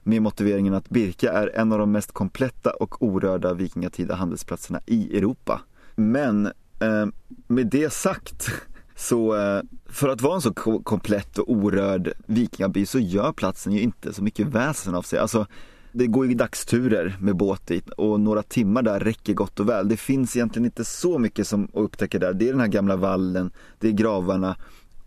med 0.08 0.22
motiveringen 0.22 0.74
att 0.74 0.90
Birka 0.90 1.32
är 1.32 1.52
en 1.56 1.72
av 1.72 1.80
de 1.80 1.92
mest 1.92 2.12
kompletta 2.12 2.72
och 2.72 3.04
orörda 3.04 3.54
vikingatida 3.54 4.16
handelsplatserna 4.16 4.82
i 4.86 5.18
Europa. 5.18 5.62
Men 5.96 6.46
eh, 6.80 7.06
med 7.48 7.68
det 7.68 7.94
sagt 7.94 8.50
så 8.96 9.36
eh, 9.36 9.62
för 9.86 10.10
att 10.10 10.22
vara 10.22 10.36
en 10.36 10.42
så 10.42 10.54
komplett 10.84 11.38
och 11.38 11.52
orörd 11.52 12.14
vikingaby 12.26 12.86
så 12.86 13.00
gör 13.00 13.32
platsen 13.32 13.74
ju 13.74 13.82
inte 13.82 14.14
så 14.14 14.24
mycket 14.24 14.48
väsen 14.48 14.96
av 14.96 15.02
sig. 15.02 15.20
Alltså 15.20 15.46
det 15.92 16.08
går 16.08 16.28
ju 16.28 16.34
dagsturer 16.34 17.18
med 17.20 17.36
båt 17.36 17.68
dit 17.68 17.90
och 17.90 18.20
några 18.20 18.44
timmar 18.44 18.82
där 18.82 19.00
räcker 19.00 19.34
gott 19.34 19.60
och 19.60 19.70
väl. 19.70 19.88
Det 19.88 19.98
finns 19.98 20.36
egentligen 20.36 20.66
inte 20.66 20.86
så 20.86 21.20
mycket 21.20 21.48
som 21.48 21.64
att 21.64 21.70
upptäcka 21.74 22.20
där. 22.20 22.34
Det 22.34 22.48
är 22.48 22.52
den 22.52 22.60
här 22.60 22.68
gamla 22.68 22.96
vallen, 22.96 23.52
det 23.80 23.88
är 23.88 23.92
gravarna 23.92 24.56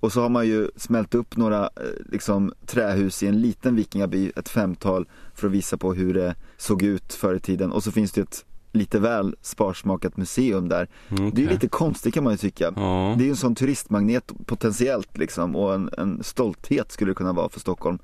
och 0.01 0.13
så 0.13 0.21
har 0.23 0.29
man 0.29 0.47
ju 0.47 0.69
smält 0.77 1.15
upp 1.15 1.37
några 1.37 1.63
eh, 1.65 1.71
liksom, 2.13 2.53
trähus 2.67 3.23
i 3.23 3.27
en 3.27 3.41
liten 3.41 3.77
vikingaby, 3.77 4.33
ett 4.37 4.49
femtal, 4.49 5.09
för 5.35 5.47
att 5.47 5.53
visa 5.53 5.77
på 5.77 5.95
hur 5.95 6.15
det 6.15 6.35
såg 6.57 6.83
ut 6.83 7.13
förr 7.13 7.35
i 7.35 7.41
tiden. 7.41 7.73
Och 7.73 7.83
så 7.85 7.93
finns 7.93 8.13
det 8.13 8.21
ett 8.21 8.45
lite 8.73 8.99
väl 8.99 9.37
sparsmakat 9.43 10.17
museum 10.17 10.69
där. 10.69 10.89
Mm, 11.09 11.31
Det 11.35 11.45
är 11.45 11.49
lite 11.49 11.69
konstigt 11.69 12.15
kan 12.15 12.25
man 12.25 12.33
ju 12.33 12.37
tycka. 12.37 12.73
Ja. 12.77 13.15
Det 13.19 13.23
är 13.23 13.27
ju 13.27 13.31
en 13.31 13.37
sån 13.37 13.55
turistmagnet 13.55 14.33
potentiellt 14.47 15.19
liksom 15.19 15.57
och 15.57 15.75
en, 15.75 15.91
en 15.99 16.23
stolthet 16.23 16.93
skulle 16.93 17.11
det 17.11 17.15
kunna 17.15 17.33
vara 17.33 17.49
för 17.49 17.61
Stockholm. 17.61 17.99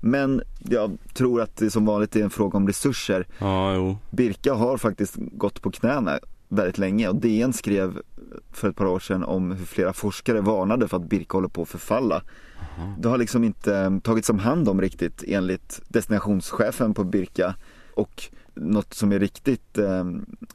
Men 0.00 0.42
jag 0.58 0.98
tror 1.14 1.40
att 1.40 1.56
det 1.56 1.70
som 1.70 1.86
vanligt 1.86 2.16
är 2.16 2.22
en 2.24 2.30
fråga 2.30 2.56
om 2.56 2.66
resurser. 2.66 3.26
Ja. 3.38 3.96
Birka 4.10 4.54
har 4.54 4.76
faktiskt 4.76 5.14
gått 5.16 5.62
på 5.62 5.70
knäna 5.70 6.18
väldigt 6.50 6.78
länge 6.78 7.08
och 7.08 7.16
DN 7.16 7.52
skrev 7.52 8.00
för 8.52 8.68
ett 8.70 8.76
par 8.76 8.86
år 8.86 8.98
sedan 8.98 9.24
om 9.24 9.50
hur 9.50 9.64
flera 9.64 9.92
forskare 9.92 10.40
varnade 10.40 10.88
för 10.88 10.96
att 10.96 11.08
Birka 11.08 11.36
håller 11.36 11.48
på 11.48 11.62
att 11.62 11.68
förfalla. 11.68 12.22
Det 12.98 13.08
har 13.08 13.18
liksom 13.18 13.44
inte 13.44 13.76
eh, 13.76 13.98
tagits 13.98 14.30
om 14.30 14.38
hand 14.38 14.68
om 14.68 14.80
riktigt 14.80 15.24
enligt 15.26 15.82
destinationschefen 15.88 16.94
på 16.94 17.04
Birka 17.04 17.54
och 17.94 18.24
något 18.54 18.94
som 18.94 19.12
är 19.12 19.18
riktigt 19.18 19.78
eh, 19.78 20.04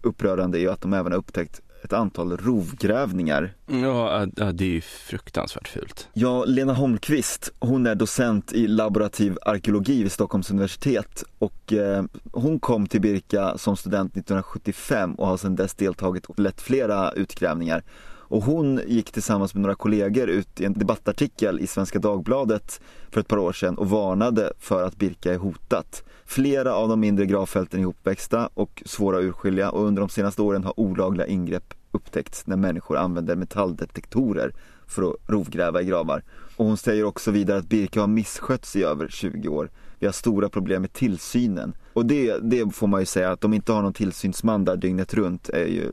upprörande 0.02 0.58
är 0.58 0.60
ju 0.60 0.70
att 0.70 0.82
de 0.82 0.94
även 0.94 1.12
har 1.12 1.20
upptäckt 1.20 1.62
ett 1.86 1.94
antal 1.94 2.38
rovgrävningar 2.38 3.54
Ja, 3.66 4.26
det 4.54 4.66
är 4.66 4.70
ju 4.70 4.82
fruktansvärt 4.82 5.68
fult. 5.68 6.10
Ja, 6.14 6.46
Lena 6.46 6.74
Holmqvist, 6.74 7.52
hon 7.60 7.88
är 7.88 7.96
docent 7.96 8.54
i 8.54 8.68
laborativ 8.68 9.38
arkeologi 9.42 10.04
vid 10.04 10.12
Stockholms 10.12 10.52
universitet 10.52 11.24
och 11.40 11.74
eh, 11.74 12.04
hon 12.32 12.60
kom 12.60 12.88
till 12.88 13.02
Birka 13.02 13.58
som 13.58 13.78
student 13.78 14.12
1975 14.12 15.16
och 15.16 15.28
har 15.28 15.38
sedan 15.38 15.56
dess 15.56 15.74
deltagit 15.74 16.26
och 16.26 16.40
lett 16.40 16.62
flera 16.62 17.12
utgrävningar. 17.12 17.84
Och 18.28 18.44
hon 18.44 18.82
gick 18.88 19.12
tillsammans 19.12 19.54
med 19.54 19.62
några 19.62 19.76
kollegor 19.76 20.30
ut 20.30 20.62
i 20.62 20.66
en 20.66 20.74
debattartikel 20.74 21.60
i 21.60 21.68
Svenska 21.68 22.00
Dagbladet 22.00 22.82
för 23.12 23.22
ett 23.22 23.28
par 23.28 23.38
år 23.38 23.54
sedan 23.54 23.78
och 23.78 23.90
varnade 23.90 24.54
för 24.60 24.84
att 24.84 24.96
Birka 24.96 25.34
är 25.34 25.38
hotat. 25.38 26.04
Flera 26.26 26.76
av 26.76 26.90
de 26.90 27.00
mindre 27.00 27.26
gravfälten 27.26 27.80
är 27.80 27.82
ihopväxta 27.82 28.50
och 28.54 28.84
svåra 28.86 29.18
att 29.18 29.24
urskilja 29.24 29.70
och 29.70 29.86
under 29.86 30.00
de 30.00 30.10
senaste 30.10 30.42
åren 30.42 30.64
har 30.64 30.80
olagliga 30.80 31.28
ingrepp 31.28 31.74
upptäckts 31.92 32.48
när 32.48 32.56
människor 32.56 32.98
använder 32.98 33.36
metalldetektorer 33.36 34.54
för 34.88 35.10
att 35.10 35.16
rovgräva 35.28 35.82
i 35.82 35.86
gravar. 35.86 36.24
Och 36.56 36.66
hon 36.66 36.78
säger 36.78 37.04
också 37.04 37.32
vidare 37.32 37.60
att 37.60 37.70
Birka 37.70 38.00
har 38.00 38.08
misskötts 38.08 38.76
i 38.76 38.84
över 38.84 39.08
20 39.08 39.48
år. 39.48 39.70
Vi 40.00 40.06
har 40.06 40.14
stora 40.14 40.50
problem 40.50 40.82
med 40.82 40.94
tillsynen. 40.94 41.76
Och 41.94 42.06
det, 42.06 42.38
det 42.42 42.76
får 42.76 42.88
man 42.88 43.00
ju 43.00 43.06
säga 43.06 43.32
att 43.32 43.42
de 43.42 43.54
inte 43.54 43.72
har 43.72 43.82
någon 43.82 43.94
tillsynsman 43.94 44.66
där 44.66 44.76
dygnet 44.76 45.14
runt 45.14 45.50
är 45.50 45.68
ju 45.68 45.92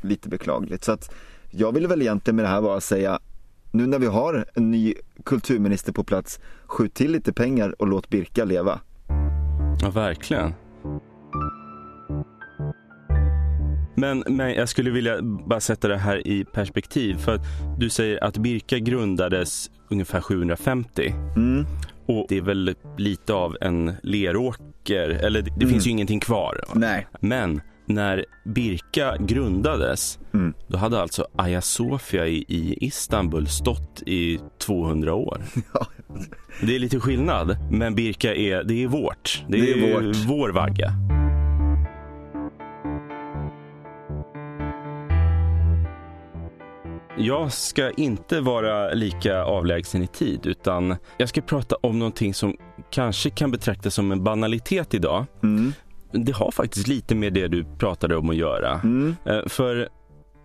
lite 0.00 0.28
beklagligt. 0.28 0.84
Så 0.84 0.92
att 0.92 1.14
jag 1.50 1.72
ville 1.72 1.88
väl 1.88 2.02
egentligen 2.02 2.36
med 2.36 2.44
det 2.44 2.48
här 2.48 2.62
bara 2.62 2.80
säga 2.80 3.18
nu 3.70 3.86
när 3.86 3.98
vi 3.98 4.06
har 4.06 4.46
en 4.54 4.70
ny 4.70 4.94
kulturminister 5.24 5.92
på 5.92 6.04
plats, 6.04 6.40
skjut 6.66 6.94
till 6.94 7.12
lite 7.12 7.32
pengar 7.32 7.74
och 7.82 7.86
låt 7.86 8.08
Birka 8.08 8.44
leva. 8.44 8.80
Ja, 9.84 9.90
verkligen. 9.90 10.54
Men, 13.94 14.24
men 14.26 14.54
jag 14.54 14.68
skulle 14.68 14.90
vilja 14.90 15.22
bara 15.22 15.60
sätta 15.60 15.88
det 15.88 15.98
här 15.98 16.26
i 16.26 16.44
perspektiv. 16.44 17.16
För 17.16 17.34
att 17.34 17.40
du 17.78 17.90
säger 17.90 18.24
att 18.24 18.36
Birka 18.36 18.78
grundades 18.78 19.70
ungefär 19.90 20.20
750. 20.20 21.14
Mm. 21.36 21.66
Och 22.06 22.26
det 22.28 22.36
är 22.36 22.42
väl 22.42 22.74
lite 22.98 23.34
av 23.34 23.56
en 23.60 23.92
leråker, 24.02 25.08
eller 25.08 25.42
det, 25.42 25.50
det 25.56 25.66
finns 25.66 25.86
ju 25.86 25.90
ingenting 25.90 26.20
kvar. 26.20 26.60
Nej. 26.74 27.06
Men 27.20 27.60
när 27.86 28.24
Birka 28.44 29.16
grundades, 29.18 30.18
Mm. 30.34 30.54
då 30.68 30.78
hade 30.78 31.00
alltså 31.00 31.26
Hagia 31.36 31.60
Sofia 31.60 32.26
i, 32.26 32.44
i 32.48 32.76
Istanbul 32.80 33.46
stått 33.48 34.02
i 34.06 34.38
200 34.58 35.14
år. 35.14 35.42
Ja. 35.74 35.86
Det 36.62 36.74
är 36.74 36.78
lite 36.78 37.00
skillnad, 37.00 37.56
men 37.70 37.94
Birka 37.94 38.34
är, 38.34 38.64
det 38.64 38.82
är 38.84 38.86
vårt. 38.88 39.44
Det, 39.48 39.60
Det 39.60 39.72
är 39.72 39.76
är 39.76 39.94
vårt. 40.06 40.16
vår 40.26 40.48
vagga. 40.50 40.92
Jag 47.18 47.52
ska 47.52 47.90
inte 47.90 48.40
vara 48.40 48.94
lika 48.94 49.42
avlägsen 49.44 50.02
i 50.02 50.06
tid 50.06 50.46
utan 50.46 50.96
jag 51.16 51.28
ska 51.28 51.40
prata 51.40 51.76
om 51.80 51.98
någonting 51.98 52.34
som 52.34 52.56
kanske 52.90 53.30
kan 53.30 53.50
betraktas 53.50 53.94
som 53.94 54.12
en 54.12 54.24
banalitet 54.24 54.94
idag. 54.94 55.24
Mm. 55.42 55.72
Det 56.14 56.32
har 56.32 56.50
faktiskt 56.50 56.88
lite 56.88 57.14
med 57.14 57.32
det 57.32 57.48
du 57.48 57.64
pratade 57.78 58.16
om 58.16 58.30
att 58.30 58.36
göra. 58.36 58.80
Mm. 58.84 59.16
Eh, 59.24 59.40
För 59.46 59.88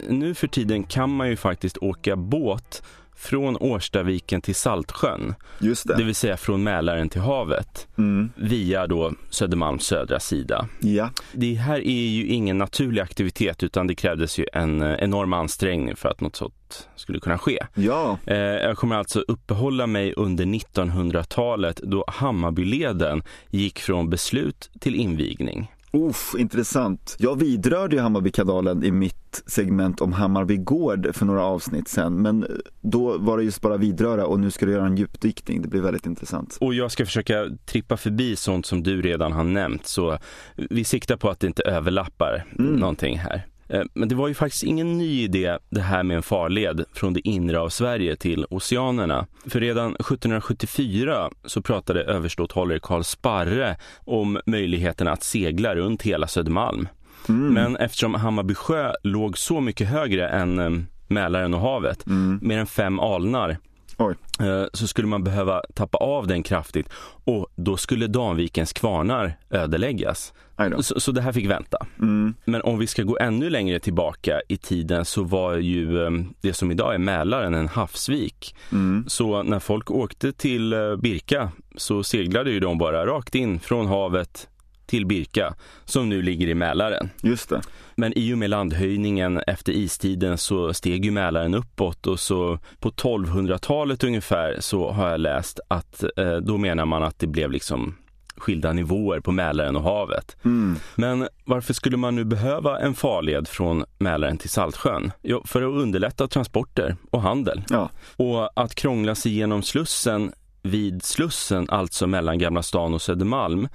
nu 0.09 0.33
för 0.33 0.47
tiden 0.47 0.83
kan 0.83 1.09
man 1.15 1.29
ju 1.29 1.35
faktiskt 1.35 1.77
åka 1.77 2.15
båt 2.15 2.83
från 3.19 3.57
Årstaviken 3.57 4.41
till 4.41 4.55
Saltsjön. 4.55 5.35
Just 5.59 5.87
Det 5.87 5.95
det. 5.97 6.03
vill 6.03 6.15
säga 6.15 6.37
från 6.37 6.63
Mälaren 6.63 7.09
till 7.09 7.21
havet 7.21 7.87
Mm. 7.97 8.31
via 8.35 8.87
då 8.87 9.13
Södermalms 9.29 9.83
södra 9.83 10.19
sida. 10.19 10.67
Ja. 10.79 11.09
Det 11.33 11.53
här 11.53 11.79
är 11.87 12.07
ju 12.07 12.25
ingen 12.27 12.57
naturlig 12.57 13.01
aktivitet 13.01 13.63
utan 13.63 13.87
det 13.87 13.95
krävdes 13.95 14.37
ju 14.39 14.45
en 14.53 14.81
eh, 14.81 14.93
enorm 14.99 15.33
ansträngning 15.33 15.95
för 15.95 16.09
att 16.09 16.21
något 16.21 16.35
sånt 16.35 16.87
skulle 16.95 17.19
kunna 17.19 17.37
ske. 17.37 17.59
Ja. 17.73 18.17
Eh, 18.25 18.37
Jag 18.37 18.77
kommer 18.77 18.95
alltså 18.95 19.19
uppehålla 19.27 19.87
mig 19.87 20.13
under 20.17 20.45
1900-talet 20.45 21.77
då 21.83 22.05
Hammarbyleden 22.07 23.23
gick 23.49 23.79
från 23.79 24.09
beslut 24.09 24.69
till 24.79 24.95
invigning. 24.95 25.71
Uff, 25.91 26.35
intressant. 26.37 27.15
Jag 27.19 27.39
vidrörde 27.39 27.95
ju 27.95 28.01
Hammarbykanalen 28.01 28.83
i 28.83 28.91
mitt 28.91 29.43
segment 29.45 30.01
om 30.01 30.13
Hammarby 30.13 30.57
gård 30.57 31.09
för 31.13 31.25
några 31.25 31.43
avsnitt 31.43 31.87
sen. 31.87 32.21
Men 32.21 32.45
då 32.81 33.17
var 33.17 33.37
det 33.37 33.43
just 33.43 33.61
bara 33.61 33.77
vidröra 33.77 34.25
och 34.25 34.39
nu 34.39 34.51
ska 34.51 34.65
du 34.65 34.71
göra 34.71 34.85
en 34.85 34.97
djupdykning. 34.97 35.61
Det 35.61 35.67
blir 35.67 35.81
väldigt 35.81 36.05
intressant. 36.05 36.57
Och 36.61 36.73
jag 36.73 36.91
ska 36.91 37.05
försöka 37.05 37.49
trippa 37.65 37.97
förbi 37.97 38.35
sånt 38.35 38.65
som 38.65 38.83
du 38.83 39.01
redan 39.01 39.31
har 39.31 39.43
nämnt 39.43 39.85
så 39.87 40.17
vi 40.55 40.83
siktar 40.83 41.17
på 41.17 41.29
att 41.29 41.39
det 41.39 41.47
inte 41.47 41.63
överlappar 41.63 42.45
Mm. 42.59 42.75
någonting 42.75 43.17
här. 43.17 43.45
Eh, 43.69 43.83
men 43.93 44.09
det 44.09 44.15
var 44.15 44.27
ju 44.27 44.33
faktiskt 44.33 44.63
ingen 44.63 44.97
ny 44.97 45.23
idé 45.23 45.57
det 45.69 45.81
här 45.81 46.03
med 46.03 46.17
en 46.17 46.23
farled 46.23 46.85
från 46.93 47.13
det 47.13 47.27
inre 47.27 47.59
av 47.59 47.69
Sverige 47.69 48.15
till 48.15 48.45
oceanerna. 48.49 49.27
För 49.45 49.59
redan 49.59 49.91
1774 49.91 51.29
så 51.45 51.61
pratade 51.61 52.03
överståthållare 52.03 52.79
Karl 52.79 53.03
Sparre 53.03 53.77
om 53.97 54.39
möjligheten 54.45 55.07
att 55.07 55.23
segla 55.23 55.75
runt 55.75 56.01
hela 56.01 56.27
Södermalm. 56.27 56.87
Mm. 57.29 57.53
Men 57.53 57.75
eftersom 57.75 58.13
Hammarby 58.13 58.55
sjö 58.55 58.93
låg 59.03 59.37
så 59.37 59.61
mycket 59.61 59.87
högre 59.87 60.29
än 60.29 60.59
eh, 60.59 60.69
Mälaren 61.07 61.53
och 61.53 61.61
havet, 61.61 62.07
mm. 62.07 62.39
mer 62.41 62.57
än 62.57 62.67
fem 62.67 62.99
alnar, 62.99 63.57
Oj. 63.99 64.15
Eh, 64.39 64.65
så 64.73 64.87
skulle 64.87 65.07
man 65.07 65.23
behöva 65.23 65.61
tappa 65.73 65.97
av 65.97 66.27
den 66.27 66.43
kraftigt 66.43 66.89
och 67.23 67.47
då 67.55 67.77
skulle 67.77 68.07
Danvikens 68.07 68.73
kvarnar 68.73 69.37
ödeläggas. 69.49 70.33
Så, 70.79 70.99
så, 70.99 71.11
det 71.11 71.21
här 71.21 71.31
fick 71.31 71.49
vänta. 71.49 71.85
Mm. 71.99 72.33
Men 72.45 72.61
om 72.61 72.79
vi 72.79 72.87
ska 72.87 73.03
gå 73.03 73.17
ännu 73.21 73.49
längre 73.49 73.79
tillbaka 73.79 74.41
i 74.47 74.57
tiden 74.57 75.05
så 75.05 75.23
var 75.23 75.55
ju 75.55 76.05
eh, 76.05 76.11
det 76.41 76.53
som 76.53 76.71
idag 76.71 76.93
är 76.93 76.97
Mälaren 76.97 77.53
en 77.53 77.67
havsvik. 77.67 78.55
Mm. 78.71 79.05
Så 79.07 79.43
när 79.43 79.59
folk 79.59 79.91
åkte 79.91 80.31
till 80.31 80.73
eh, 80.73 80.95
Birka 80.95 81.51
så 81.75 82.03
seglade 82.03 82.51
ju 82.51 82.59
de 82.59 82.77
bara 82.77 83.05
rakt 83.05 83.35
in 83.35 83.59
från 83.59 83.87
havet 83.87 84.47
till 84.89 85.05
Birka 85.05 85.53
som 85.85 86.09
nu 86.09 86.21
ligger 86.21 86.47
i 86.47 86.53
Mälaren. 86.53 87.09
Just 87.21 87.49
det. 87.49 87.61
Men 87.95 88.17
i 88.17 88.33
och 88.33 88.37
med 88.37 88.49
landhöjningen 88.49 89.37
efter 89.47 89.71
istiden 89.71 90.37
så 90.37 90.73
steg 90.73 91.05
ju 91.05 91.11
Mälaren 91.11 91.53
uppåt 91.53 92.07
och 92.07 92.19
så 92.19 92.59
på 92.79 92.89
1200-talet 92.89 94.03
ungefär 94.03 94.57
så 94.59 94.91
har 94.91 95.09
jag 95.09 95.19
läst 95.19 95.59
att 95.67 96.03
eh, 96.17 96.35
då 96.35 96.57
menar 96.57 96.85
man 96.85 97.03
att 97.03 97.19
det 97.19 97.27
blev 97.27 97.51
liksom 97.51 97.95
skilda 98.37 98.73
nivåer 98.73 99.19
på 99.19 99.31
Mälaren 99.31 99.75
och 99.75 99.83
havet. 99.83 100.37
Mm. 100.45 100.75
Men 100.95 101.27
varför 101.45 101.73
skulle 101.73 101.97
man 101.97 102.15
nu 102.15 102.23
behöva 102.23 102.79
en 102.79 102.93
farled 102.93 103.47
från 103.47 103.85
Mälaren 103.97 104.37
till 104.37 104.49
Saltsjön? 104.49 105.11
Jo, 105.21 105.43
för 105.45 105.61
att 105.61 105.83
underlätta 105.83 106.27
transporter 106.27 106.95
och 107.09 107.21
handel. 107.21 107.63
Ja. 107.69 107.89
Och 108.15 108.61
att 108.61 108.75
krångla 108.75 109.15
sig 109.15 109.31
genom 109.31 109.63
Slussen 109.63 110.31
vid 110.61 111.03
Slussen, 111.03 111.69
alltså 111.69 112.07
mellan 112.07 112.39
Gamla 112.39 112.63
stan 112.63 112.93
och 112.93 113.01
Södermalm, 113.01 113.67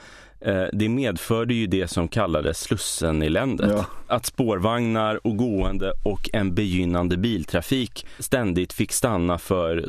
det 0.72 0.88
medförde 0.88 1.54
ju 1.54 1.66
det 1.66 1.88
som 1.88 2.08
kallades 2.08 2.60
Slussen-eländet. 2.60 3.70
Ja. 3.70 3.84
Att 4.06 4.26
spårvagnar 4.26 5.26
och 5.26 5.36
gående 5.36 5.92
och 6.04 6.30
en 6.32 6.54
begynnande 6.54 7.16
biltrafik 7.16 8.06
ständigt 8.18 8.72
fick 8.72 8.92
stanna 8.92 9.38
för 9.38 9.88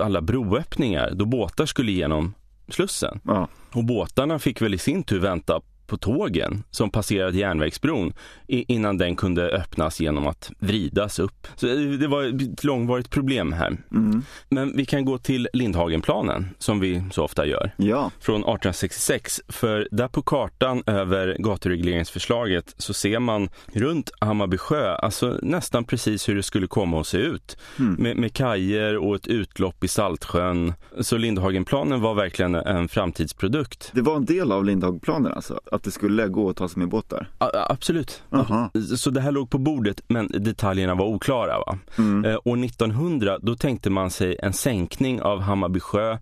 alla 0.00 0.20
broöppningar 0.20 1.10
då 1.14 1.24
båtar 1.24 1.66
skulle 1.66 1.90
igenom 1.90 2.34
Slussen. 2.68 3.20
Ja. 3.24 3.48
Och 3.72 3.84
båtarna 3.84 4.38
fick 4.38 4.62
väl 4.62 4.74
i 4.74 4.78
sin 4.78 5.02
tur 5.02 5.20
vänta 5.20 5.60
på 5.86 5.96
tågen 5.96 6.62
som 6.70 6.90
passerade 6.90 7.38
järnvägsbron 7.38 8.12
innan 8.46 8.98
den 8.98 9.16
kunde 9.16 9.48
öppnas 9.48 10.00
genom 10.00 10.26
att 10.26 10.50
vridas 10.58 11.18
upp. 11.18 11.46
Så 11.56 11.66
det 12.00 12.08
var 12.08 12.24
ett 12.24 12.64
långvarigt 12.64 13.10
problem 13.10 13.52
här. 13.52 13.76
Mm. 13.92 14.22
Men 14.48 14.76
vi 14.76 14.84
kan 14.84 15.04
gå 15.04 15.18
till 15.18 15.48
Lindhagenplanen 15.52 16.48
som 16.58 16.80
vi 16.80 17.04
så 17.12 17.24
ofta 17.24 17.46
gör. 17.46 17.74
Ja. 17.76 18.10
Från 18.20 18.40
1866. 18.40 19.40
För 19.48 19.88
där 19.90 20.08
på 20.08 20.22
kartan 20.22 20.82
över 20.86 21.36
gaturegleringsförslaget 21.38 22.74
så 22.78 22.94
ser 22.94 23.18
man 23.18 23.48
runt 23.72 24.10
Hammarby 24.20 24.58
sjö, 24.58 24.94
alltså 24.94 25.38
nästan 25.42 25.84
precis 25.84 26.28
hur 26.28 26.34
det 26.34 26.42
skulle 26.42 26.66
komma 26.66 27.00
att 27.00 27.06
se 27.06 27.18
ut. 27.18 27.58
Mm. 27.78 27.94
Med, 27.94 28.16
med 28.16 28.32
kajer 28.32 28.96
och 28.96 29.16
ett 29.16 29.26
utlopp 29.26 29.84
i 29.84 29.88
Saltsjön. 29.88 30.72
Så 31.00 31.16
Lindhagenplanen 31.16 32.00
var 32.00 32.14
verkligen 32.14 32.54
en 32.54 32.88
framtidsprodukt. 32.88 33.90
Det 33.94 34.02
var 34.02 34.16
en 34.16 34.24
del 34.24 34.52
av 34.52 34.64
Lindhagenplanen 34.64 35.32
alltså? 35.32 35.60
Att 35.76 35.82
det 35.82 35.90
skulle 35.90 36.28
gå 36.28 36.50
att 36.50 36.56
ta 36.56 36.68
sig 36.68 36.78
med 36.78 36.88
båtar? 36.88 37.28
A 37.38 37.50
absolut. 37.68 38.22
Aha. 38.30 38.70
Så 38.96 39.10
det 39.10 39.20
här 39.20 39.32
låg 39.32 39.50
på 39.50 39.58
bordet 39.58 40.00
men 40.08 40.28
detaljerna 40.28 40.94
var 40.94 41.06
oklara. 41.06 41.58
Va? 41.58 41.78
Mm. 41.98 42.24
Eh, 42.24 42.38
år 42.44 42.64
1900 42.64 43.38
då 43.42 43.56
tänkte 43.56 43.90
man 43.90 44.10
sig 44.10 44.36
en 44.42 44.52
sänkning 44.52 45.22
av 45.22 45.40
Hammarby 45.40 45.80
sjö 45.80 46.18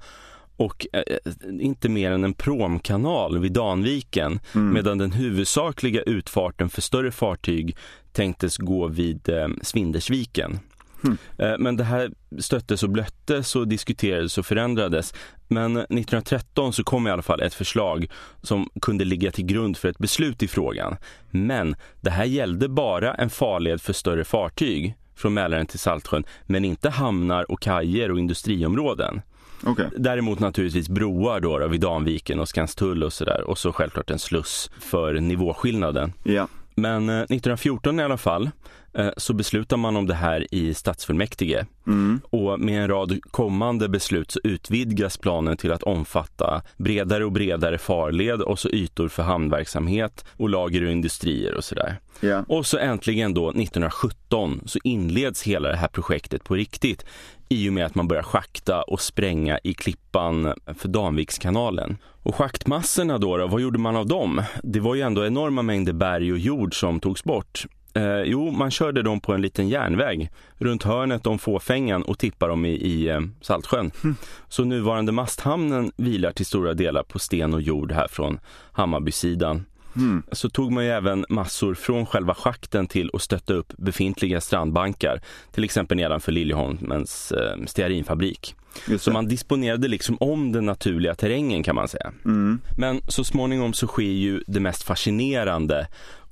och 0.57 0.87
eh, 0.93 1.01
eh, 1.01 1.33
inte 1.61 1.89
mer 1.89 2.11
än 2.11 2.25
en 2.25 2.35
promkanal 2.35 3.39
vid 3.39 3.53
Danviken 3.53 4.41
mm. 4.55 4.75
medan 4.75 4.99
den 4.99 5.13
huvudsakliga 5.13 6.03
utfarten 6.03 6.71
för 6.71 6.83
större 6.83 7.11
fartyg 7.11 7.77
tänktes 8.13 8.57
gå 8.57 8.87
vid 8.89 9.29
eh, 9.29 9.49
Svindersviken. 9.63 10.59
Mm. 11.05 11.63
Men 11.63 11.77
det 11.77 11.85
här 11.85 12.11
stöttes 12.39 12.83
och 12.83 12.91
blöttes 12.91 13.57
och 13.57 13.69
diskuterades 13.69 14.39
och 14.39 14.47
förändrades. 14.47 15.15
Men 15.49 15.77
1913 15.77 16.73
så 16.73 16.85
kom 16.85 17.07
i 17.07 17.11
alla 17.11 17.23
fall 17.23 17.43
ett 17.43 17.55
förslag 17.55 18.07
som 18.43 18.69
kunde 18.83 19.05
ligga 19.05 19.31
till 19.31 19.47
grund 19.47 19.77
för 19.77 19.89
ett 19.89 19.99
beslut 19.99 20.43
i 20.43 20.49
frågan. 20.49 20.97
Men 21.31 21.77
det 22.01 22.11
här 22.11 22.25
gällde 22.25 22.69
bara 22.69 23.15
en 23.15 23.31
farled 23.31 23.81
för 23.81 23.93
större 23.93 24.25
fartyg 24.25 24.95
från 25.17 25.35
Mälaren 25.35 25.67
till 25.67 25.79
Saltsjön, 25.79 26.25
men 26.47 26.65
inte 26.65 26.91
hamnar 26.91 27.51
och 27.51 27.61
kajer 27.61 28.11
och 28.11 28.19
industriområden. 28.19 29.23
Okay. 29.67 29.87
Däremot 29.97 30.39
naturligtvis 30.39 30.89
broar 30.89 31.41
då, 31.41 31.59
då 31.59 31.69
vid 31.69 31.81
Danviken 31.81 32.41
och 32.41 32.49
Skanstull 32.49 33.03
och 33.03 33.13
sådär 33.13 33.41
och 33.41 33.59
så 33.59 33.73
självklart 33.73 34.11
en 34.11 34.19
sluss 34.19 34.71
för 34.81 35.15
nivåskillnaden. 35.15 36.13
Ja. 36.23 36.49
Men 36.75 37.09
1914 37.09 37.99
eh, 37.99 38.03
i 38.03 38.05
alla 38.05 38.17
fall 38.17 38.43
Eh, 38.45 38.84
så 39.17 39.33
beslutar 39.33 39.77
man 39.77 39.97
om 39.97 40.07
det 40.07 40.15
här 40.15 40.55
i 40.55 40.75
stadsfullmäktige. 40.75 41.67
Mm. 41.87 42.21
Och 42.31 42.61
med 42.61 42.83
en 42.83 42.89
rad 42.89 43.21
kommande 43.31 43.89
beslut 43.89 44.31
så 44.31 44.41
utvidgas 44.45 45.17
planen 45.17 45.57
till 45.57 45.73
att 45.73 45.83
omfatta 45.83 46.63
bredare 46.77 47.25
och 47.25 47.33
bredare 47.33 47.79
farled 47.79 48.43
och 48.43 48.59
så 48.59 48.69
ytor 48.69 49.09
för 49.09 49.23
hamnverksamhet 49.23 50.25
och 50.37 50.49
lager 50.49 50.85
och 50.85 50.91
industrier 50.91 51.55
och 51.55 51.65
sådär. 51.65 52.01
Yeah. 52.23 52.45
Och 52.49 52.67
så 52.67 52.79
äntligen 52.79 53.35
då 53.35 53.49
1917 53.49 54.61
så 54.67 54.79
inleds 54.85 55.43
hela 55.43 55.69
det 55.69 55.77
här 55.77 55.89
projektet 55.89 56.45
på 56.45 56.55
riktigt 56.55 57.05
i 57.49 57.69
och 57.69 57.73
med 57.73 57.87
att 57.87 57.95
man 57.95 58.09
börjar 58.09 58.23
schakta 58.23 58.83
och 58.83 59.01
spränga 59.01 59.59
i 59.65 59.75
klippan 59.75 60.55
för 60.79 60.89
Danvikskanalen. 60.89 61.97
Och 62.23 62.35
schaktmassorna 62.35 63.19
då, 63.19 63.37
då, 63.37 63.47
vad 63.47 63.61
gjorde 63.61 63.79
man 63.79 63.97
av 63.97 64.07
dem? 64.07 64.43
Det 64.63 64.81
var 64.81 64.95
ju 64.95 65.01
ändå 65.01 65.27
enorma 65.27 65.63
mängder 65.63 65.93
berg 65.93 66.33
och 66.33 66.39
jord 66.39 66.81
som 66.81 67.01
togs 67.01 67.25
bort. 67.25 67.67
Eh, 67.95 68.23
jo, 68.23 68.51
man 68.51 68.71
körde 68.71 69.03
dem 69.03 69.21
på 69.21 69.33
en 69.33 69.43
liten 69.43 69.69
järnväg 69.69 70.31
runt 70.59 70.83
hörnet 70.83 71.27
om 71.27 71.39
Fåfängan 71.39 72.03
och 72.03 72.19
tippade 72.19 72.53
dem 72.53 72.65
i, 72.65 72.71
i 72.71 73.09
eh, 73.09 73.21
Saltsjön. 73.41 73.91
Mm. 74.05 74.17
Så 74.49 74.65
nuvarande 74.65 75.13
Masthamnen 75.13 75.93
vilar 75.97 76.33
till 76.33 76.47
stora 76.47 76.75
delar 76.75 77.03
på 77.03 77.19
sten 77.19 77.55
och 77.55 77.63
jord 77.63 77.93
här 77.93 78.09
från 78.09 78.39
Hammarbysidan. 78.73 79.65
Mm. 79.97 80.23
Så 80.33 80.49
tog 80.49 80.73
man 80.73 80.85
ju 80.85 80.91
även 80.91 81.27
massor 81.29 81.75
från 81.75 82.07
själva 82.07 82.35
schakten 82.35 82.87
till 82.87 83.11
att 83.13 83.23
stötta 83.23 83.55
upp 83.55 83.73
befintliga 83.77 84.41
strandbankar. 84.41 85.21
Till 85.53 85.65
exempel 85.65 85.97
nedanför 85.97 86.33
Liljeholmens 86.33 87.33
eh, 87.33 87.65
stearinfabrik. 87.67 88.55
Så 88.99 89.13
man 89.13 89.29
disponerade 89.29 89.89
liksom 89.89 90.17
om 90.21 90.53
den 90.53 90.67
naturliga 90.67 91.15
terrängen 91.15 91.63
kan 91.63 91.75
man 91.75 91.89
säga. 91.89 92.13
Mm. 92.25 92.61
Men 92.77 93.01
så 93.09 93.25
småningom 93.25 93.73
så 93.73 93.87
sker 93.87 94.03
ju 94.03 94.43
det 94.47 94.61
mest 94.61 94.83
fascinerande 94.83 95.87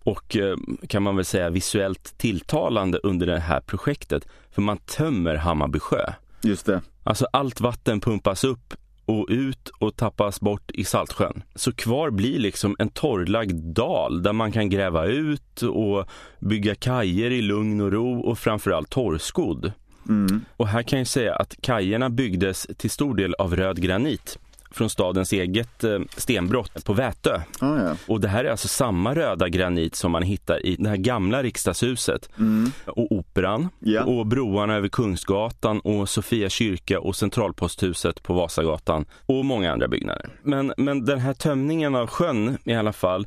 och 0.05 0.37
eh, 0.37 0.57
kan 0.89 1.03
man 1.03 1.17
väl 1.17 1.25
säga 1.25 1.51
visuellt 1.51 2.19
tilltalande 2.19 2.99
under 3.03 3.27
det 3.27 3.39
här 3.39 3.61
projektet. 3.61 4.29
För 4.51 4.63
man 4.63 4.79
tömmer 4.79 5.35
Hammarby 5.35 5.79
sjö. 5.79 6.13
Just 6.43 6.67
det. 6.67 6.83
Alltså 7.05 7.27
allt 7.33 7.61
vatten 7.61 8.01
pumpas 8.01 8.45
upp 8.45 8.75
och 9.05 9.27
ut 9.31 9.69
och 9.69 9.97
tappas 9.97 10.41
bort 10.41 10.71
i 10.71 10.85
Saltsjön. 10.85 11.43
Så 11.55 11.73
kvar 11.73 12.11
blir 12.11 12.39
liksom 12.39 12.77
en 12.79 12.89
torrlagd 12.89 13.75
dal 13.75 14.23
där 14.23 14.33
man 14.33 14.53
kan 14.53 14.71
gräva 14.71 15.07
ut 15.07 15.63
och 15.63 16.09
bygga 16.39 16.75
kajer 16.75 17.31
i 17.31 17.43
lugn 17.43 17.81
och 17.81 17.93
ro 17.93 18.21
och 18.21 18.39
framförallt 18.39 18.91
torrskodd. 18.91 19.73
Mm. 20.09 20.45
Och 20.57 20.69
här 20.69 20.83
kan 20.83 20.99
jag 20.99 21.09
säga 21.09 21.35
att 21.35 21.57
kajerna 21.63 22.11
byggdes 22.11 22.67
till 22.77 22.91
stor 22.91 23.15
del 23.15 23.35
av 23.35 23.57
röd 23.57 23.83
granit 23.83 24.39
från 24.73 24.91
stadens 24.91 25.33
eget 25.33 25.85
eh, 25.85 25.99
stenbrott 26.17 26.85
på 26.85 26.93
Vätö. 26.93 27.41
Ah, 27.61 27.79
ja. 27.79 27.97
Och 28.07 28.21
det 28.21 28.29
här 28.29 28.45
är 28.45 28.51
alltså 28.51 28.69
samma 28.69 29.15
röda 29.15 29.49
granit 29.49 29.95
som 29.95 30.13
man 30.13 30.23
hittar 30.23 30.67
i 30.67 30.77
det 30.77 30.89
här 30.89 30.97
gamla 30.97 31.43
riksdagshuset 31.43 32.31
mm. 32.39 32.73
och 32.87 33.13
Operan 33.13 33.69
yeah. 33.87 34.09
och 34.09 34.27
broarna 34.27 34.75
över 34.75 34.89
Kungsgatan 34.89 35.81
och 35.81 36.09
Sofia 36.09 36.49
kyrka 36.49 37.01
och 37.01 37.17
Centralposthuset 37.17 38.23
på 38.23 38.35
Vasagatan 38.35 39.05
och 39.27 39.45
många 39.45 39.73
andra 39.73 39.89
byggnader. 39.89 40.29
Men, 40.43 40.73
men 40.77 41.05
den 41.05 41.19
här 41.19 41.35
tömningen 41.35 41.95
av 41.95 42.07
sjön 42.07 42.59
i 42.65 42.75
alla 42.75 42.93
fall 42.93 43.27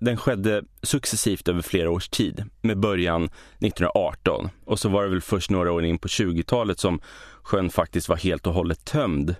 den 0.00 0.16
skedde 0.16 0.62
successivt 0.82 1.48
över 1.48 1.62
flera 1.62 1.90
års 1.90 2.08
tid 2.08 2.44
med 2.60 2.78
början 2.78 3.24
1918 3.24 4.48
och 4.64 4.78
så 4.78 4.88
var 4.88 5.02
det 5.02 5.08
väl 5.08 5.20
först 5.20 5.50
några 5.50 5.72
år 5.72 5.84
in 5.84 5.98
på 5.98 6.08
20-talet 6.08 6.78
som 6.78 7.00
sjön 7.42 7.70
faktiskt 7.70 8.08
var 8.08 8.16
helt 8.16 8.46
och 8.46 8.54
hållet 8.54 8.84
tömd. 8.84 9.34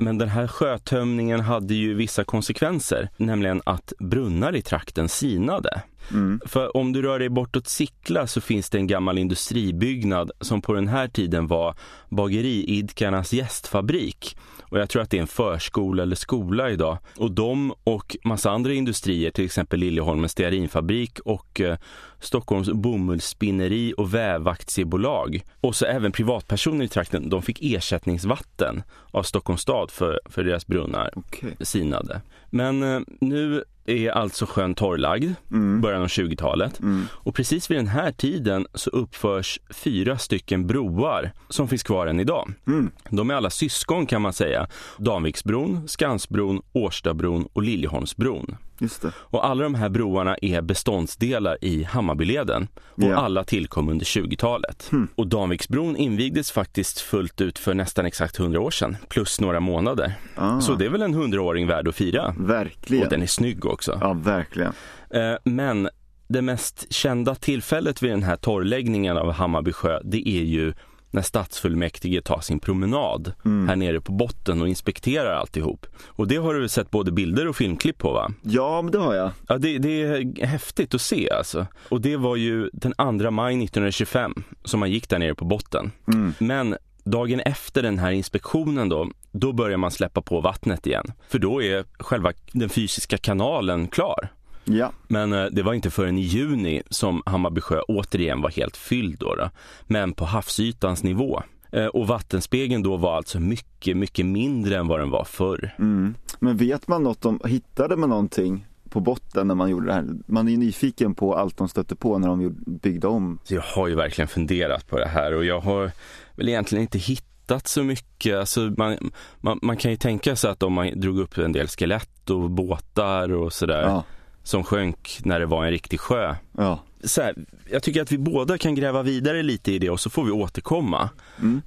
Men 0.00 0.18
den 0.18 0.28
här 0.28 0.46
sjötömningen 0.46 1.40
hade 1.40 1.74
ju 1.74 1.94
vissa 1.94 2.24
konsekvenser, 2.24 3.08
nämligen 3.16 3.62
att 3.66 3.92
brunnar 3.98 4.56
i 4.56 4.62
trakten 4.62 5.08
sinade. 5.08 5.82
Mm. 6.12 6.40
För 6.46 6.76
om 6.76 6.92
du 6.92 7.02
rör 7.02 7.18
dig 7.18 7.28
bortåt 7.28 7.68
Sickla 7.68 8.26
så 8.26 8.40
finns 8.40 8.70
det 8.70 8.78
en 8.78 8.86
gammal 8.86 9.18
industribyggnad 9.18 10.30
som 10.40 10.62
på 10.62 10.72
den 10.72 10.88
här 10.88 11.08
tiden 11.08 11.46
var 11.46 11.74
bageriidkarnas 12.08 13.32
gästfabrik. 13.32 14.36
Och 14.68 14.78
jag 14.78 14.88
tror 14.88 15.02
att 15.02 15.10
det 15.10 15.16
är 15.16 15.20
en 15.20 15.26
förskola 15.26 16.02
eller 16.02 16.16
skola 16.16 16.70
idag. 16.70 16.98
Och 17.16 17.30
de 17.30 17.74
och 17.84 18.16
massa 18.24 18.50
andra 18.50 18.72
industrier, 18.72 19.30
till 19.30 19.44
exempel 19.44 19.80
Liljeholmens 19.80 20.32
stearinfabrik 20.32 21.18
och 21.20 21.60
eh, 21.60 21.78
Stockholms 22.20 22.70
bomullsspinneri 22.70 23.94
och 23.96 24.14
vävaktiebolag 24.14 25.42
och 25.60 25.76
så 25.76 25.86
även 25.86 26.12
privatpersoner 26.12 26.84
i 26.84 26.88
trakten, 26.88 27.28
de 27.28 27.42
fick 27.42 27.62
ersättningsvatten 27.62 28.82
av 29.10 29.22
Stockholms 29.22 29.60
stad 29.60 29.90
för, 29.90 30.20
för 30.24 30.44
deras 30.44 30.66
brunnar 30.66 31.10
Okay. 31.16 31.50
sinade. 31.60 32.20
Men 32.50 32.82
eh, 32.82 33.00
nu 33.20 33.64
är 33.86 34.10
alltså 34.10 34.46
sjön 34.46 34.74
torrlagd, 34.74 35.32
Mm. 35.50 35.80
början 35.80 36.02
av 36.02 36.08
20-talet. 36.08 36.80
Och 37.10 37.34
precis 37.34 37.70
vid 37.70 37.78
den 37.78 37.86
här 37.86 38.12
tiden 38.12 38.66
så 38.74 38.90
uppförs 38.90 39.58
fyra 39.70 40.18
stycken 40.18 40.66
broar 40.66 41.32
som 41.48 41.68
finns 41.68 41.82
kvar 41.82 42.06
än 42.06 42.20
idag. 42.20 42.52
Mm. 42.66 42.90
De 43.10 43.30
är 43.30 43.34
alla 43.34 43.50
syskon 43.50 44.06
kan 44.06 44.22
man 44.22 44.32
säga. 44.32 44.66
Danviksbron, 44.98 45.88
Skansbron, 45.88 46.62
Årstabron 46.72 47.48
och 47.52 47.62
Liljeholmsbron. 47.62 48.56
Just 48.78 49.02
det. 49.02 49.12
Och 49.16 49.46
alla 49.46 49.62
de 49.62 49.74
här 49.74 49.88
broarna 49.88 50.36
är 50.42 50.62
beståndsdelar 50.62 51.58
i 51.60 51.82
Hammarbyleden 51.82 52.68
och 52.94 53.02
Ja. 53.02 53.16
alla 53.16 53.44
tillkom 53.44 53.88
under 53.88 54.04
20-talet. 54.04 54.90
Och 55.14 55.26
Danviksbron 55.26 55.96
invigdes 55.96 56.52
faktiskt 56.52 57.00
fullt 57.00 57.40
ut 57.40 57.58
för 57.58 57.74
nästan 57.74 58.06
exakt 58.06 58.38
100 58.38 58.60
år 58.60 58.70
sedan, 58.70 58.96
plus 59.08 59.40
några 59.40 59.60
månader. 59.60 60.12
Ah. 60.34 60.60
Så 60.60 60.74
det 60.74 60.84
är 60.84 60.88
väl 60.88 61.02
en 61.02 61.14
100-åring 61.14 61.66
värd 61.66 61.88
att 61.88 61.94
fira. 61.96 62.34
Verkligen. 62.38 63.04
Och 63.04 63.10
den 63.10 63.22
är 63.22 63.26
snygg 63.26 63.64
också. 63.66 63.98
Ja, 64.00 64.12
verkligen. 64.12 64.72
Eh, 65.10 65.34
Men 65.44 65.88
det 66.28 66.42
mest 66.42 66.92
kända 66.92 67.34
tillfället 67.34 68.02
vid 68.02 68.10
den 68.10 68.22
här 68.22 68.36
torrläggningen 68.36 69.16
av 69.16 69.32
Hammarby 69.32 69.72
sjö, 69.72 70.00
det 70.04 70.28
är 70.28 70.42
ju 70.44 70.72
när 71.16 71.22
stadsfullmäktige 71.22 72.22
tar 72.22 72.40
sin 72.40 72.60
promenad 72.60 73.32
här 73.68 73.76
nere 73.76 74.00
på 74.00 74.12
botten 74.12 74.62
och 74.62 74.68
inspekterar 74.68 75.34
alltihop. 75.34 75.86
Och 76.06 76.28
det 76.28 76.36
har 76.36 76.54
du 76.54 76.68
sett 76.68 76.90
både 76.90 77.12
bilder 77.12 77.48
och 77.48 77.56
filmklipp 77.56 77.98
på 77.98 78.12
va? 78.12 78.30
Ja, 78.42 78.82
men 78.82 78.92
det 78.92 78.98
har 78.98 79.14
jag. 79.14 79.30
Ja, 79.48 79.58
det, 79.58 79.78
det 79.78 80.02
är 80.02 80.46
häftigt 80.46 80.94
att 80.94 81.00
se 81.00 81.30
alltså. 81.30 81.66
Och 81.88 82.00
det 82.00 82.16
var 82.16 82.36
ju 82.36 82.70
den 82.72 83.20
2 83.20 83.30
maj 83.30 83.54
1925 83.54 84.34
som 84.64 84.80
man 84.80 84.90
gick 84.90 85.08
där 85.08 85.18
nere 85.18 85.34
på 85.34 85.44
botten. 85.44 85.92
Men 86.38 86.76
dagen 87.04 87.40
efter 87.40 87.82
den 87.82 87.98
här 87.98 88.10
inspektionen 88.10 88.88
då, 88.88 89.10
då 89.32 89.52
börjar 89.52 89.76
man 89.76 89.90
släppa 89.90 90.22
på 90.22 90.40
vattnet 90.40 90.86
igen. 90.86 91.12
För 91.28 91.38
då 91.38 91.62
är 91.62 91.84
själva 91.98 92.32
den 92.52 92.68
fysiska 92.68 93.18
kanalen 93.18 93.88
klar. 93.88 94.28
Ja. 94.66 94.92
Men 95.08 95.32
eh, 95.32 95.44
det 95.44 95.62
var 95.62 95.74
inte 95.74 95.90
förrän 95.90 96.18
i 96.18 96.22
juni 96.22 96.82
som 96.90 97.22
Hammarby 97.26 97.60
sjö 97.60 97.80
återigen 97.80 98.40
var 98.40 98.50
helt 98.50 98.76
fylld 98.76 99.18
då, 99.18 99.34
då 99.34 99.50
men 99.86 100.12
på 100.12 100.24
havsytans 100.24 101.02
nivå. 101.02 101.42
Eh, 101.72 101.86
Och 101.86 102.06
vattenspegeln 102.08 102.82
då 102.82 102.96
var 102.96 103.16
alltså 103.16 103.40
mycket, 103.40 103.96
mycket 103.96 104.26
mindre 104.26 104.76
än 104.76 104.88
vad 104.88 105.00
den 105.00 105.10
var 105.10 105.24
förr. 105.24 105.74
Mm. 105.78 106.14
Men 106.38 106.56
vet 106.56 106.88
man 106.88 107.02
något 107.02 107.24
om, 107.24 107.40
hittade 107.44 107.96
man 107.96 108.08
någonting 108.08 108.66
på 108.90 109.00
botten 109.00 109.48
när 109.48 109.54
man 109.54 109.70
gjorde 109.70 109.86
det 109.86 109.92
här? 109.92 110.04
Man 110.26 110.46
är 110.46 110.52
ju 110.52 110.56
nyfiken 110.58 111.14
på 111.14 111.34
allt 111.36 111.56
de 111.56 111.68
stötte 111.68 111.96
på 111.96 112.18
när 112.18 112.28
de 112.28 112.54
byggde 112.66 113.06
om. 113.06 113.38
Så 113.44 113.54
jag 113.54 113.62
har 113.62 113.88
ju 113.88 113.94
verkligen 113.94 114.28
funderat 114.28 114.86
på 114.88 114.98
det 114.98 115.06
här 115.08 115.34
och 115.34 115.44
jag 115.44 115.60
har 115.60 115.90
väl 116.36 116.48
egentligen 116.48 116.82
inte 116.82 116.98
hittat 116.98 117.68
så 117.68 117.82
mycket. 117.82 118.36
Alltså 118.36 118.60
man, 118.76 118.96
man, 119.40 119.58
man 119.62 119.76
kan 119.76 119.90
ju 119.90 119.96
tänka 119.96 120.36
sig 120.36 120.50
att 120.50 120.62
om 120.62 120.72
man 120.72 121.00
drog 121.00 121.18
upp 121.18 121.38
en 121.38 121.52
del 121.52 121.68
skelett 121.68 122.30
och 122.30 122.50
båtar 122.50 123.32
och 123.32 123.52
sådär 123.52 123.82
Ja. 123.82 124.04
Som 124.46 124.64
sjönk 124.64 125.18
när 125.24 125.40
det 125.40 125.46
var 125.46 125.64
en 125.64 125.70
riktig 125.70 126.00
sjö. 126.00 126.34
Ja. 126.52 126.82
Så 127.04 127.22
här, 127.22 127.34
jag 127.70 127.82
tycker 127.82 128.02
att 128.02 128.12
vi 128.12 128.18
båda 128.18 128.58
kan 128.58 128.74
gräva 128.74 129.02
vidare 129.02 129.42
lite 129.42 129.72
i 129.72 129.78
det 129.78 129.90
och 129.90 130.00
så 130.00 130.10
får 130.10 130.24
vi 130.24 130.30
återkomma 130.30 131.10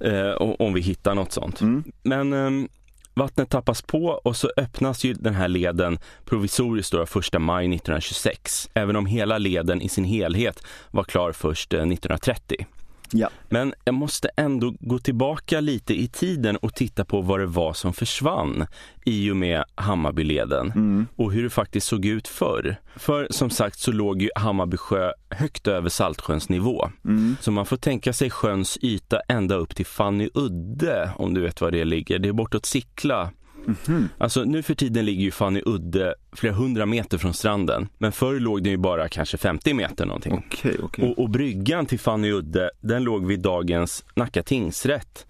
eh, 0.00 0.32
om 0.40 0.74
vi 0.74 0.80
hittar 0.80 1.14
något 1.14 1.32
sånt. 1.32 1.60
Mm. 1.60 1.84
Men 2.02 2.32
ehm, 2.32 2.68
vattnet 3.14 3.50
tappas 3.50 3.82
på 3.82 4.06
och 4.06 4.36
så 4.36 4.50
öppnas 4.56 5.04
ju 5.04 5.14
den 5.14 5.34
här 5.34 5.48
leden 5.48 5.98
provisoriskt 6.24 6.92
då 6.92 7.02
1 7.02 7.10
maj 7.40 7.64
1926. 7.64 8.70
Även 8.74 8.96
om 8.96 9.06
hela 9.06 9.38
leden 9.38 9.82
i 9.82 9.88
sin 9.88 10.04
helhet 10.04 10.62
var 10.90 11.04
klar 11.04 11.32
först 11.32 11.72
eh, 11.72 11.78
1930. 11.78 12.66
Ja. 13.12 13.30
Men 13.48 13.74
jag 13.84 13.94
måste 13.94 14.30
ändå 14.36 14.74
gå 14.80 14.98
tillbaka 14.98 15.60
lite 15.60 16.00
i 16.00 16.08
tiden 16.08 16.56
och 16.56 16.74
titta 16.74 17.04
på 17.04 17.20
vad 17.20 17.40
det 17.40 17.46
var 17.46 17.72
som 17.72 17.92
försvann 17.92 18.66
i 19.04 19.30
och 19.30 19.36
med 19.36 19.64
Hammarbyleden 19.74 21.06
och 21.16 21.32
hur 21.32 21.42
det 21.42 21.50
faktiskt 21.50 21.86
såg 21.86 22.04
ut 22.04 22.28
förr. 22.28 22.76
För 22.96 23.26
som 23.30 23.50
sagt 23.50 23.78
så 23.78 23.92
låg 23.92 24.22
ju 24.22 24.30
Hammarby 24.34 24.76
sjö 24.76 25.12
högt 25.30 25.66
över 25.66 25.88
Saltsjöns 25.88 26.48
nivå. 26.48 26.90
Så 27.40 27.50
man 27.50 27.66
får 27.66 27.76
tänka 27.76 28.12
sig 28.12 28.30
sjöns 28.30 28.78
yta 28.82 29.20
ända 29.28 29.54
upp 29.54 29.76
till 29.76 29.86
Fannyudde 29.86 31.10
om 31.16 31.34
du 31.34 31.40
vet 31.40 31.60
var 31.60 31.70
det 31.70 31.84
ligger. 31.84 32.18
Det 32.18 32.28
är 32.28 32.32
bortåt 32.32 32.66
Sickla. 32.66 33.30
Alltså 34.18 34.44
nu 34.44 34.62
för 34.62 34.74
tiden 34.74 35.04
ligger 35.04 35.24
ju 35.24 35.30
Fannyudde 35.30 36.14
flera 36.32 36.54
hundra 36.54 36.86
meter 36.86 37.18
från 37.18 37.34
stranden. 37.34 37.88
Men 37.98 38.12
förr 38.12 38.40
låg 38.40 38.62
den 38.62 38.70
ju 38.70 38.76
bara 38.76 39.08
kanske 39.08 39.36
50 39.36 39.74
meter 39.74 40.06
någonting. 40.06 40.44
Okej, 40.46 40.76
okej. 40.82 41.08
Och, 41.10 41.18
och 41.18 41.30
bryggan 41.30 41.86
till 41.86 42.00
Fannyudde, 42.00 42.70
den 42.80 43.04
låg 43.04 43.26
vid 43.26 43.40
dagens 43.40 44.04
Nacka 44.14 44.42
tingsrätt. 44.42 45.26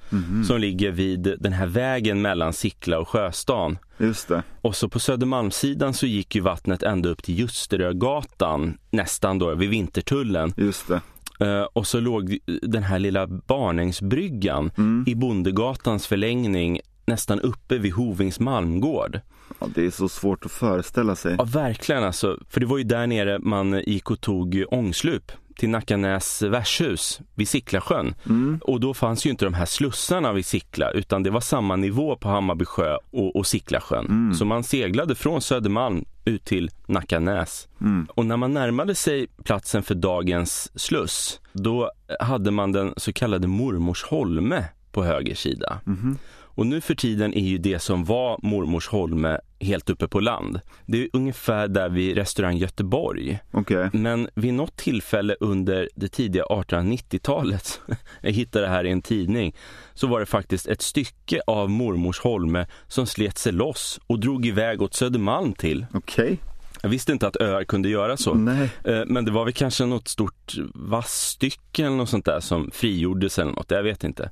Som 0.46 0.60
ligger 0.60 0.90
vid 0.90 1.36
den 1.40 1.52
här 1.52 1.66
vägen 1.66 2.22
mellan 2.22 2.52
Sickla 2.52 2.98
och 2.98 3.08
Sjöstan. 3.08 3.78
Just 3.98 4.28
det. 4.28 4.42
Och 4.60 4.76
så 4.76 4.88
på 4.88 4.98
Södermalmssidan 4.98 5.94
så 5.94 6.06
gick 6.06 6.34
ju 6.34 6.40
vattnet 6.40 6.82
ända 6.82 7.08
upp 7.08 7.22
till 7.22 7.34
Ljusterögatan, 7.38 8.78
nästan 8.90 9.38
då 9.38 9.54
vid 9.54 9.70
Vintertullen. 9.70 10.52
Just 10.56 10.88
det. 10.88 11.00
Eh, 11.40 11.62
och 11.72 11.86
så 11.86 12.00
låg 12.00 12.38
den 12.62 12.82
här 12.82 12.98
lilla 12.98 13.26
Barnängsbryggan 13.26 14.70
i 15.06 15.14
Bondegatans 15.14 16.06
förlängning 16.06 16.80
nästan 17.10 17.40
uppe 17.40 17.78
vid 17.78 17.92
Hovings 17.92 18.40
Malmgård. 18.40 19.20
Ja, 19.58 19.66
det 19.74 19.86
är 19.86 19.90
så 19.90 20.08
svårt 20.08 20.44
att 20.44 20.52
föreställa 20.52 21.16
sig. 21.16 21.34
Ja, 21.38 21.44
verkligen 21.44 22.04
alltså. 22.04 22.38
För 22.48 22.60
det 22.60 22.66
var 22.66 22.78
ju 22.78 22.84
där 22.84 23.06
nere 23.06 23.38
man 23.38 23.82
gick 23.86 24.10
och 24.10 24.20
tog 24.20 24.64
ångslup 24.70 25.32
till 25.56 25.68
Nackanäs 25.70 26.42
värdshus 26.42 27.20
vid 27.34 27.48
Sicklasjön. 27.48 28.14
Och 28.62 28.80
då 28.80 28.94
fanns 28.94 29.26
ju 29.26 29.30
inte 29.30 29.44
de 29.44 29.54
här 29.54 29.66
slussarna 29.66 30.32
vid 30.32 30.46
Sickla 30.46 30.90
utan 30.90 31.22
det 31.22 31.30
var 31.30 31.40
samma 31.40 31.76
nivå 31.76 32.16
på 32.16 32.28
Hammarby 32.28 32.64
sjö 32.64 32.96
och, 33.10 33.36
och 33.36 33.46
Sicklasjön. 33.46 34.34
Så 34.38 34.44
man 34.44 34.64
seglade 34.64 35.14
från 35.14 35.42
Södermalm 35.42 36.04
ut 36.24 36.44
till 36.44 36.70
Nackanäs. 36.86 37.68
Och 38.08 38.26
när 38.26 38.36
man 38.36 38.54
närmade 38.54 38.94
sig 38.94 39.26
platsen 39.44 39.82
för 39.82 39.94
dagens 39.94 40.80
sluss 40.80 41.40
då 41.52 41.90
hade 42.20 42.50
man 42.50 42.72
den 42.72 42.94
så 42.96 43.12
kallade 43.12 43.46
Mormors 43.48 44.04
Holme 44.04 44.64
på 44.92 45.04
höger 45.04 45.34
sida. 45.34 45.80
Och 46.54 46.66
nu 46.66 46.80
för 46.80 46.94
tiden 46.94 47.34
är 47.34 47.48
ju 47.48 47.58
det 47.58 47.78
som 47.78 48.04
var 48.04 48.38
Mormors 48.42 48.88
Holme 48.88 49.38
helt 49.60 49.90
uppe 49.90 50.08
på 50.08 50.20
land. 50.20 50.60
Det 50.86 51.02
är 51.02 51.08
ungefär 51.12 51.68
där 51.68 51.88
vid 51.88 52.16
restaurang 52.16 52.56
Göteborg. 52.56 53.38
Okej. 53.50 53.90
Men 53.92 54.28
vid 54.34 54.54
något 54.54 54.76
tillfälle 54.76 55.36
under 55.40 55.88
det 55.94 56.08
tidiga 56.08 56.44
1890-talet, 56.44 57.80
jag 58.20 58.32
hittade 58.32 58.64
det 58.64 58.70
här 58.70 58.86
i 58.86 58.90
en 58.90 59.02
tidning, 59.02 59.56
så 59.94 60.06
var 60.06 60.20
det 60.20 60.26
faktiskt 60.26 60.66
ett 60.66 60.82
stycke 60.82 61.40
av 61.46 61.70
Mormors 61.70 62.20
Holme 62.20 62.66
som 62.88 63.06
slet 63.06 63.38
sig 63.38 63.52
loss 63.52 64.00
och 64.06 64.20
drog 64.20 64.46
iväg 64.46 64.82
åt 64.82 64.94
Södermalm 64.94 65.52
till. 65.52 65.86
Okej. 65.92 66.38
Jag 66.82 66.90
visste 66.90 67.12
inte 67.12 67.26
att 67.26 67.36
öar 67.36 67.64
kunde 67.64 67.88
göra 67.88 68.16
så. 68.16 68.34
Nej. 68.34 68.70
Eh, 68.84 69.02
Men 69.06 69.24
det 69.24 69.30
var 69.30 69.44
väl 69.44 69.52
kanske 69.54 69.86
något 69.86 70.08
stort 70.08 70.54
vassstycke 70.74 71.86
eller 71.86 71.96
något 71.96 72.08
sånt 72.08 72.24
där 72.24 72.40
som 72.40 72.70
frigjordes 72.72 73.38
eller 73.38 73.52
något, 73.52 73.70
jag 73.70 73.82
vet 73.82 74.04
inte. 74.04 74.28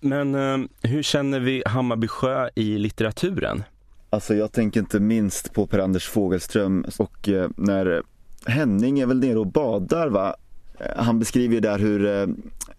Men 0.00 0.34
eh, 0.34 0.68
hur 0.82 1.02
känner 1.02 1.40
vi 1.40 1.62
Hammarby 1.66 2.08
sjö 2.08 2.48
i 2.54 2.78
litteraturen? 2.78 3.62
Alltså 4.10 4.34
jag 4.34 4.52
tänker 4.52 4.80
inte 4.80 5.00
minst 5.00 5.52
på 5.54 5.66
Per-Anders 5.66 6.08
Fogelström 6.08 6.84
och 6.98 7.28
eh, 7.28 7.50
när 7.56 8.02
Henning 8.46 9.00
är 9.00 9.06
väl 9.06 9.18
nere 9.20 9.38
och 9.38 9.46
badar 9.52 10.08
va? 10.08 10.34
Eh, 10.80 11.02
Han 11.04 11.18
beskriver 11.18 11.54
ju 11.54 11.60
där 11.60 11.78
hur 11.78 12.06
eh, 12.06 12.26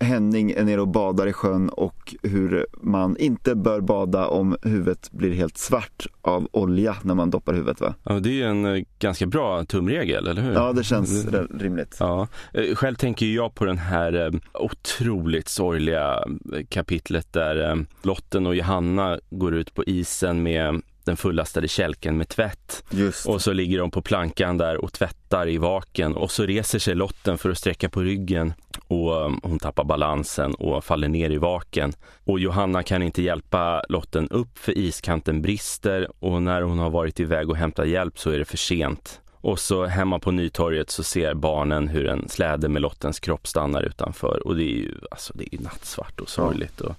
Henning 0.08 0.52
är 0.52 0.64
nere 0.64 0.82
och 0.82 0.88
badar 0.88 1.28
i 1.28 1.34
sjön 1.34 1.70
och 1.70 2.16
hur 2.24 2.66
man 2.82 3.18
inte 3.18 3.56
bör 3.56 3.82
bada 3.82 4.28
om 4.28 4.58
huvudet 4.62 5.12
blir 5.12 5.34
helt 5.34 5.58
svart 5.58 6.08
av 6.22 6.48
olja 6.52 6.96
när 7.04 7.16
man 7.16 7.30
doppar 7.30 7.54
huvudet 7.54 7.82
va? 7.82 7.94
Ja, 8.04 8.20
det 8.20 8.30
är 8.30 8.34
ju 8.34 8.44
en 8.44 8.66
eh, 8.66 8.84
ganska 9.00 9.26
bra 9.26 9.66
tumregel, 9.66 10.28
eller 10.28 10.42
hur? 10.42 10.54
Ja 10.54 10.74
det 10.74 10.84
känns 10.84 11.26
r- 11.28 11.48
rimligt. 11.60 11.98
Ja, 12.00 12.28
själv 12.74 12.96
tänker 12.96 13.26
jag 13.26 13.56
på 13.56 13.66
den 13.66 13.78
här 13.78 14.40
otroligt 14.54 15.48
sorgliga 15.48 16.24
kapitlet 16.70 17.34
där 17.34 17.86
Lotten 18.04 18.48
och 18.48 18.56
Johanna 18.56 19.20
går 19.30 19.56
ut 19.56 19.74
på 19.74 19.84
isen 19.84 20.44
med 20.44 20.82
den 21.10 21.18
fullastade 21.18 21.68
kälken 21.68 22.18
med 22.18 22.30
tvätt. 22.30 22.84
Och 23.26 23.42
så 23.42 23.54
ligger 23.54 23.80
de 23.80 23.92
på 23.92 24.02
plankan 24.02 24.58
där 24.58 24.78
och 24.78 24.94
tvättar 24.94 25.50
i 25.50 25.58
vaken 25.58 26.16
och 26.16 26.32
så 26.32 26.46
reser 26.46 26.80
sig 26.80 26.96
Lotten 26.96 27.38
för 27.38 27.50
att 27.50 27.58
sträcka 27.58 27.90
på 27.90 28.02
ryggen 28.02 28.54
och 28.88 29.26
um, 29.26 29.40
hon 29.44 29.60
tappar 29.60 29.84
balansen 29.84 30.54
och 30.56 30.84
faller 30.84 31.08
ner 31.08 31.30
i 31.30 31.38
vaken. 31.38 31.94
Och 32.24 32.40
Johanna 32.40 32.84
kan 32.84 33.04
inte 33.04 33.22
hjälpa 33.22 33.84
Lotten 33.90 34.30
upp 34.30 34.58
för 34.58 34.78
iskanten 34.78 35.42
brister 35.42 36.08
och 36.20 36.42
när 36.42 36.62
hon 36.62 36.80
har 36.80 36.90
varit 36.90 37.20
iväg 37.20 37.50
och 37.50 37.58
hämtat 37.58 37.88
hjälp 37.88 38.20
så 38.20 38.30
är 38.30 38.40
det 38.40 38.46
för 38.46 38.58
sent. 38.58 39.22
Och 39.42 39.60
så 39.60 39.86
hemma 39.86 40.20
på 40.20 40.32
Nytorget 40.32 40.90
så 40.90 41.04
ser 41.04 41.34
barnen 41.34 41.88
hur 41.88 42.08
en 42.08 42.30
släde 42.30 42.70
med 42.70 42.82
Lottens 42.82 43.20
kropp 43.20 43.48
stannar 43.48 43.84
utanför 43.84 44.48
och 44.48 44.56
det 44.56 44.64
är 44.64 44.76
ju, 44.76 44.96
alltså, 45.12 45.34
det 45.36 45.56
är 45.56 45.60
nattsvart 45.60 46.20
och 46.20 46.30
sorgligt. 46.30 46.82
Och, 46.82 46.96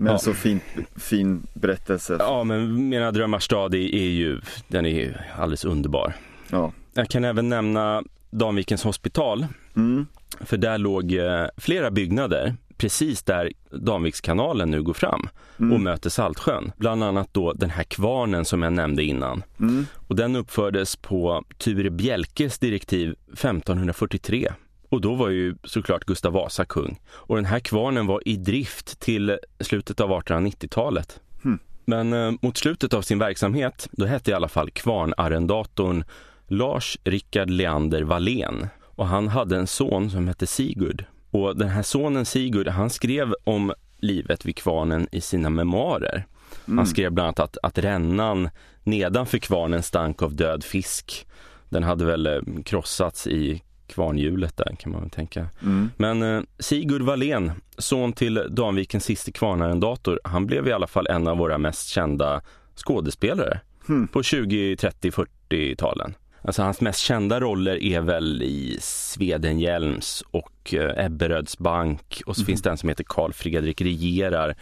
Men 0.00 0.12
ja. 0.12 0.18
så 0.18 0.34
fin, 0.34 0.60
fin 0.96 1.46
berättelse. 1.54 2.16
Ja, 2.18 2.44
men 2.44 2.88
Mina 2.88 3.12
drömmars 3.12 3.44
stad 3.44 3.74
är, 3.74 4.08
ju, 4.08 4.40
den 4.68 4.86
är 4.86 5.26
alldeles 5.38 5.64
underbar. 5.64 6.12
Ja. 6.50 6.72
Jag 6.94 7.08
kan 7.08 7.24
även 7.24 7.48
nämna 7.48 8.02
Danvikens 8.30 8.84
hospital. 8.84 9.46
Mm. 9.76 10.06
För 10.40 10.56
där 10.56 10.78
låg 10.78 11.12
eh, 11.12 11.46
flera 11.56 11.90
byggnader 11.90 12.54
precis 12.76 13.22
där 13.22 13.52
Danvikskanalen 13.70 14.70
nu 14.70 14.82
går 14.82 14.94
fram 14.94 15.28
mm. 15.58 15.72
och 15.72 15.80
möter 15.80 16.10
Saltsjön. 16.10 16.72
Bland 16.76 17.04
annat 17.04 17.28
då 17.32 17.52
den 17.52 17.70
här 17.70 17.84
kvarnen 17.84 18.44
som 18.44 18.62
jag 18.62 18.72
nämnde 18.72 19.02
innan. 19.02 19.42
Mm. 19.60 19.86
Och 20.08 20.16
den 20.16 20.36
uppfördes 20.36 20.96
på 20.96 21.44
Ture 21.58 21.90
Bjelkes 21.90 22.58
direktiv 22.58 23.14
1543. 23.32 24.48
Och 24.90 25.00
då 25.00 25.14
var 25.14 25.28
ju 25.28 25.56
såklart 25.64 26.04
Gustav 26.04 26.32
Vasa 26.32 26.64
kung. 26.64 27.00
Och 27.10 27.36
den 27.36 27.44
här 27.44 27.60
kvarnen 27.60 28.06
var 28.06 28.28
i 28.28 28.36
drift 28.36 29.00
till 29.00 29.38
slutet 29.60 30.00
av 30.00 30.10
1890-talet. 30.10 31.20
Mm. 31.44 31.58
Men 31.84 32.12
eh, 32.12 32.32
mot 32.42 32.56
slutet 32.56 32.94
av 32.94 33.02
sin 33.02 33.18
verksamhet, 33.18 33.88
då 33.92 34.06
hette 34.06 34.30
i 34.30 34.34
alla 34.34 34.48
fall 34.48 34.70
kvarnarrendatorn 34.70 36.04
Lars 36.46 36.98
Rickard 37.04 37.50
Leander 37.50 38.02
Wallén. 38.02 38.68
Och 38.82 39.06
han 39.06 39.28
hade 39.28 39.56
en 39.56 39.66
son 39.66 40.10
som 40.10 40.28
hette 40.28 40.46
Sigurd. 40.46 41.04
Och 41.30 41.56
den 41.56 41.68
här 41.68 41.82
sonen 41.82 42.26
Sigurd, 42.26 42.68
han 42.68 42.90
skrev 42.90 43.34
om 43.44 43.72
livet 43.98 44.44
vid 44.44 44.56
kvarnen 44.56 45.08
i 45.12 45.20
sina 45.20 45.50
memoarer. 45.50 46.26
Mm. 46.66 46.78
Han 46.78 46.86
skrev 46.86 47.12
bland 47.12 47.26
annat 47.26 47.40
att, 47.40 47.58
att 47.62 47.78
rännan 47.78 48.48
nedanför 48.82 49.38
kvarnen 49.38 49.82
stank 49.82 50.22
av 50.22 50.34
död 50.34 50.64
fisk. 50.64 51.26
Den 51.68 51.82
hade 51.82 52.04
väl 52.04 52.26
eh, 52.26 52.40
krossats 52.64 53.26
i 53.26 53.62
kvarnhjulet 53.90 54.56
där 54.56 54.76
kan 54.78 54.92
man 54.92 55.10
tänka. 55.10 55.48
Mm. 55.62 55.90
Men 55.96 56.22
eh, 56.22 56.42
Sigurd 56.58 57.02
Wallén, 57.02 57.52
son 57.78 58.12
till 58.12 58.46
Danvikens 58.50 59.04
siste 59.04 59.32
kvarnarrendator, 59.32 60.20
han 60.24 60.46
blev 60.46 60.68
i 60.68 60.72
alla 60.72 60.86
fall 60.86 61.06
en 61.06 61.26
av 61.26 61.38
våra 61.38 61.58
mest 61.58 61.88
kända 61.88 62.42
skådespelare 62.74 63.60
mm. 63.88 64.08
på 64.08 64.22
20, 64.22 64.76
30, 64.76 65.10
40-talen. 65.10 66.14
Alltså 66.42 66.62
hans 66.62 66.80
mest 66.80 67.00
kända 67.00 67.40
roller 67.40 67.82
är 67.82 68.00
väl 68.00 68.42
i 68.42 68.78
Swedenhjelms 68.80 70.24
och 70.30 70.74
eh, 70.74 71.04
Ebberöds 71.04 71.58
bank 71.58 72.22
och 72.26 72.36
så 72.36 72.40
mm. 72.40 72.46
finns 72.46 72.62
det 72.62 72.70
en 72.70 72.78
som 72.78 72.88
heter 72.88 73.04
Karl 73.04 73.32
Fredrik 73.32 73.80
regerar 73.80 74.56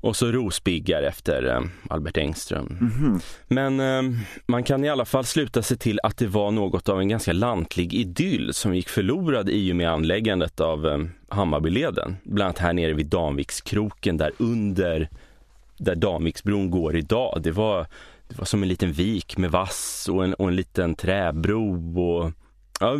och 0.00 0.16
så 0.16 0.32
Rosbiggar 0.32 1.02
efter 1.02 1.54
eh, 1.56 1.60
Albert 1.90 2.16
Engström. 2.16 2.78
Mm. 2.80 3.20
Men 3.48 3.80
eh, 3.80 4.18
man 4.46 4.62
kan 4.62 4.84
i 4.84 4.88
alla 4.88 5.04
fall 5.04 5.24
sluta 5.24 5.62
sig 5.62 5.78
till 5.78 6.00
att 6.02 6.16
det 6.16 6.26
var 6.26 6.50
något 6.50 6.88
av 6.88 7.00
en 7.00 7.08
ganska 7.08 7.32
lantlig 7.32 7.94
idyll 7.94 8.54
som 8.54 8.74
gick 8.74 8.88
förlorad 8.88 9.48
i 9.48 9.72
och 9.72 9.76
med 9.76 9.90
anläggandet 9.90 10.60
av 10.60 10.86
eh, 10.86 10.98
Hammarbyleden. 11.28 12.16
Bland 12.24 12.46
annat 12.46 12.58
här 12.58 12.72
nere 12.72 12.92
vid 12.92 13.06
Danvikskroken 13.06 14.16
där 14.16 14.32
under 14.38 15.08
där 15.78 15.94
Danviksbron 15.94 16.70
går 16.70 16.96
idag. 16.96 17.40
Det 17.42 17.50
var 17.50 17.86
det 18.28 18.38
var 18.38 18.44
som 18.44 18.62
en 18.62 18.68
liten 18.68 18.92
vik 18.92 19.36
med 19.36 19.50
vass 19.50 20.08
och 20.12 20.24
en, 20.24 20.34
och 20.34 20.48
en 20.48 20.56
liten 20.56 20.94
träbro. 20.94 22.00
Och, 22.00 22.32
ja, 22.80 22.92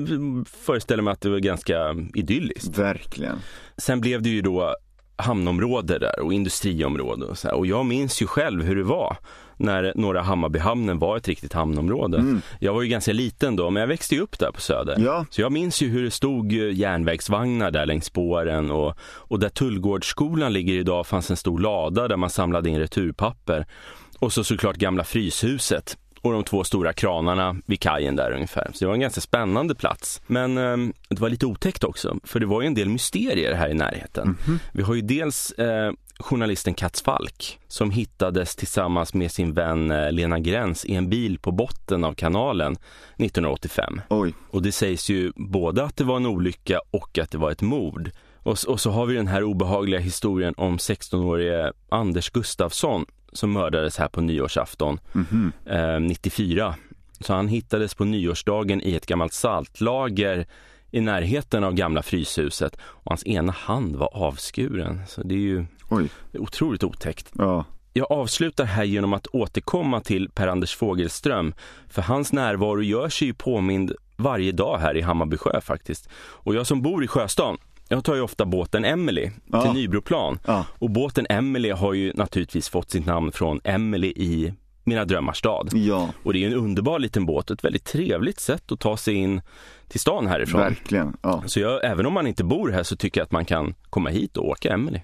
föreställer 0.47 1.03
mig 1.03 1.13
att 1.13 1.21
det 1.21 1.31
var 1.31 1.39
ganska 1.39 1.95
idylliskt. 2.15 2.79
Verkligen. 2.79 3.39
Sen 3.77 4.01
blev 4.01 4.23
det 4.23 4.29
ju 4.29 4.43
då 4.43 4.75
hamnområde 5.19 5.99
där 5.99 6.21
och 6.21 6.33
industriområde 6.33 7.25
och 7.25 7.39
så 7.39 7.49
här. 7.49 7.55
Och 7.55 7.67
jag 7.67 7.87
minns 7.87 8.23
ju 8.23 8.27
själv 8.27 8.63
hur 8.63 8.77
det 8.77 8.83
var 8.83 9.17
när 9.57 9.93
Norra 9.95 10.23
Hammarbyhamnen 10.23 10.99
var 10.99 11.17
ett 11.17 11.29
riktigt 11.29 11.53
hamnområde. 11.53 12.19
Mm. 12.19 12.43
Jag 12.61 12.75
var 12.75 12.83
ju 12.83 12.89
ganska 12.89 13.13
liten 13.13 13.57
då, 13.57 13.71
men 13.71 13.81
jag 13.81 13.89
växte 13.89 14.15
ju 14.15 14.21
upp 14.21 14.39
där 14.39 14.51
på 14.51 14.61
Söder. 14.61 14.97
Ja. 14.99 15.27
Så 15.31 15.41
jag 15.41 15.53
minns 15.53 15.83
ju 15.83 15.89
hur 15.89 16.05
det 16.05 16.11
stod 16.11 16.53
järnvägsvagnar 16.53 17.71
där 17.71 17.87
längs 17.87 18.05
spåren 18.05 18.71
och, 18.71 18.95
och 19.01 19.39
där 19.39 19.49
Tullgårdsskolan 19.49 20.53
ligger 20.53 20.75
idag 20.75 21.07
fanns 21.07 21.31
en 21.31 21.37
stor 21.37 21.59
lada 21.59 22.09
där 22.09 22.17
man 22.17 22.31
samlade 22.31 22.71
in 22.71 22.79
returpapper. 22.79 23.67
Och 24.19 24.33
så 24.33 24.45
såklart 24.45 24.77
gamla 24.77 25.05
Fryshuset 25.05 25.97
och 26.23 26.33
de 26.33 26.45
två 26.45 26.65
stora 26.65 26.93
kranarna 26.93 27.57
vid 27.67 27.81
kajen 27.81 28.17
där 28.17 28.33
ungefär. 28.33 28.71
Så 28.73 28.79
det 28.79 28.87
var 28.87 28.95
en 28.95 29.01
ganska 29.01 29.21
spännande 29.21 29.75
plats. 29.75 30.21
Men 30.27 30.59
eh, 30.59 30.77
det 31.09 31.21
var 31.21 31.29
lite 31.29 31.47
otäckt 31.47 31.85
också, 31.85 32.17
för 32.25 32.41
det 32.41 32.47
var 32.47 32.63
ju 32.63 32.67
en 32.67 32.75
del 32.75 32.89
mysterier 32.89 33.55
här 33.55 33.69
i 33.69 33.75
närheten. 33.75 34.23
Mm 34.23 34.37
-hmm. 34.45 34.59
Vi 34.73 34.83
har 34.83 34.95
ju 34.95 35.01
dels 35.01 35.51
eh, 35.51 35.93
journalisten 36.19 36.75
Katz 36.75 37.03
Falk 37.03 37.59
som 37.69 37.91
hittades 37.91 38.57
tillsammans 38.57 39.15
med 39.15 39.33
sin 39.33 39.55
vän 39.55 39.91
eh, 39.91 40.13
Lena 40.13 40.39
Gräns 40.39 40.85
i 40.85 40.95
en 40.95 41.09
bil 41.09 41.39
på 41.39 41.53
botten 41.53 42.05
av 42.05 42.13
kanalen 42.13 42.73
1985. 43.17 44.01
Oj. 44.09 44.35
Och 44.51 44.63
det 44.63 44.73
sägs 44.73 45.11
ju 45.11 45.33
både 45.37 45.85
att 45.85 45.97
det 45.97 46.05
var 46.05 46.17
en 46.17 46.27
olycka 46.27 46.81
och 46.91 47.19
att 47.19 47.31
det 47.31 47.39
var 47.39 47.51
ett 47.51 47.63
mord. 47.63 48.11
Och, 48.43 48.59
och 48.67 48.81
så 48.81 48.91
har 48.91 49.07
vi 49.07 49.15
den 49.15 49.27
här 49.27 49.43
obehagliga 49.43 50.01
historien 50.01 50.55
om 50.57 50.77
16-årige 50.77 51.73
Anders 51.89 52.31
Gustafsson 52.31 53.07
som 53.33 53.53
mördades 53.53 53.99
här 53.99 54.09
på 54.09 54.21
nyårsafton 54.21 55.01
mm 55.15 55.27
-hmm. 55.31 55.95
eh, 55.95 56.01
94. 56.01 56.75
Så 57.21 57.35
han 57.35 57.49
hittades 57.49 57.95
på 57.95 58.05
nyårsdagen 58.05 58.81
i 58.81 58.95
ett 58.95 59.07
gammalt 59.07 59.33
saltlager 59.33 60.47
i 60.91 61.01
närheten 61.01 61.65
av 61.65 61.75
gamla 61.75 62.03
Fryshuset 62.03 62.77
och 62.81 63.11
hans 63.11 63.27
ena 63.27 63.53
hand 63.53 63.97
var 63.97 64.17
avskuren. 64.17 65.01
Så 65.09 65.23
det 65.23 65.35
är 65.35 65.39
ju 65.39 65.67
Oj. 65.91 66.09
otroligt 66.33 66.85
otäckt. 66.85 67.31
Ja. 67.33 67.65
Jag 67.93 68.13
avslutar 68.13 68.65
här 68.65 68.85
genom 68.85 69.13
att 69.13 69.27
återkomma 69.27 70.01
till 70.01 70.31
Per-Anders 70.31 70.75
Fogelström. 70.75 71.55
För 71.89 72.03
hans 72.03 72.33
närvaro 72.33 72.83
gör 72.83 73.09
sig 73.09 73.29
ju 73.29 73.35
påmind 73.35 73.93
varje 74.17 74.53
dag 74.53 74.79
här 74.79 74.97
i 74.97 75.01
Hammarby 75.01 75.37
sjö 75.37 75.61
faktiskt. 75.61 76.09
Och 76.15 76.55
jag 76.55 76.67
som 76.67 76.83
bor 76.83 77.05
i 77.05 77.07
Sjöstan, 77.07 77.59
jag 77.89 78.05
tar 78.05 78.15
ju 78.15 78.21
ofta 78.21 78.47
båten 78.47 78.85
Emily 78.85 79.31
ja. 79.47 79.63
till 79.63 79.73
Nybroplan. 79.73 80.39
Ja. 80.47 80.67
Och 80.79 80.91
båten 80.91 81.27
Emily 81.29 81.71
har 81.71 81.93
ju 81.93 82.13
naturligtvis 82.15 82.69
fått 82.69 82.91
sitt 82.91 83.07
namn 83.07 83.33
från 83.33 83.61
Emily 83.65 84.09
i 84.09 84.55
Mina 84.85 85.05
drömmars 85.05 85.39
stad. 85.39 85.71
Ja. 85.73 86.09
Och 86.23 86.33
det 86.33 86.45
är 86.45 86.47
en 86.47 86.55
underbar 86.55 86.99
liten 86.99 87.27
båt 87.27 87.51
och 87.51 87.55
ett 87.55 87.65
väldigt 87.65 87.85
trevligt 87.85 88.41
sätt 88.41 88.73
att 88.73 88.81
ta 88.81 88.97
sig 88.97 89.15
in 89.15 89.41
till 89.89 90.01
stan 90.01 90.27
härifrån. 90.27 90.61
Verkligen. 90.61 91.17
Ja. 91.23 91.43
Så 91.47 91.61
jag, 91.61 91.85
även 91.85 92.07
om 92.07 92.13
man 92.13 92.27
inte 92.27 92.45
bor 92.45 92.69
här 92.69 92.83
så 92.83 92.97
tycker 92.97 93.21
jag 93.21 93.25
att 93.25 93.33
man 93.33 93.45
kan 93.45 93.75
komma 93.91 94.11
hit 94.11 94.37
och 94.37 94.49
åka 94.49 94.73
Emily. 94.73 95.01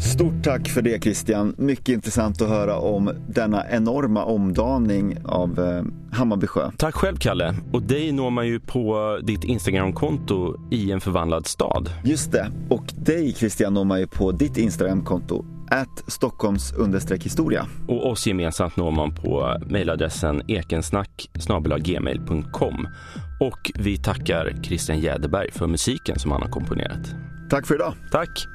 Stort 0.00 0.44
tack 0.44 0.68
för 0.68 0.82
det 0.82 1.02
Christian. 1.02 1.54
Mycket 1.58 1.88
intressant 1.88 2.42
att 2.42 2.48
höra 2.48 2.76
om 2.76 3.10
denna 3.28 3.70
enorma 3.70 4.24
omdaning 4.24 5.16
av 5.24 5.60
eh, 5.60 6.16
Hammarby 6.16 6.46
sjö. 6.46 6.70
Tack 6.76 6.94
själv 6.94 7.16
Kalle. 7.16 7.54
Och 7.72 7.82
dig 7.82 8.12
når 8.12 8.30
man 8.30 8.46
ju 8.46 8.60
på 8.60 9.18
ditt 9.22 9.44
Instagramkonto 9.44 10.54
i 10.70 10.92
en 10.92 11.00
förvandlad 11.00 11.46
stad. 11.46 11.90
Just 12.04 12.32
det. 12.32 12.50
Och 12.70 12.84
dig 12.96 13.32
Christian 13.32 13.74
når 13.74 13.84
man 13.84 14.00
ju 14.00 14.06
på 14.06 14.32
ditt 14.32 14.56
Instagramkonto 14.56 15.44
at 15.72 16.12
Stockholms 16.12 16.74
historia. 17.24 17.66
Och 17.88 18.10
oss 18.10 18.26
gemensamt 18.26 18.76
når 18.76 18.90
man 18.90 19.14
på 19.14 19.58
mejladressen 19.66 20.42
ekensnack 20.48 21.28
gmail.com. 21.78 22.88
Och 23.40 23.70
vi 23.74 23.96
tackar 23.96 24.62
Christian 24.62 25.00
Jäderberg 25.00 25.52
för 25.52 25.66
musiken 25.66 26.18
som 26.18 26.30
han 26.32 26.42
har 26.42 26.48
komponerat. 26.48 27.14
Tack 27.50 27.66
för 27.66 27.74
idag. 27.74 27.94
Tack. 28.10 28.48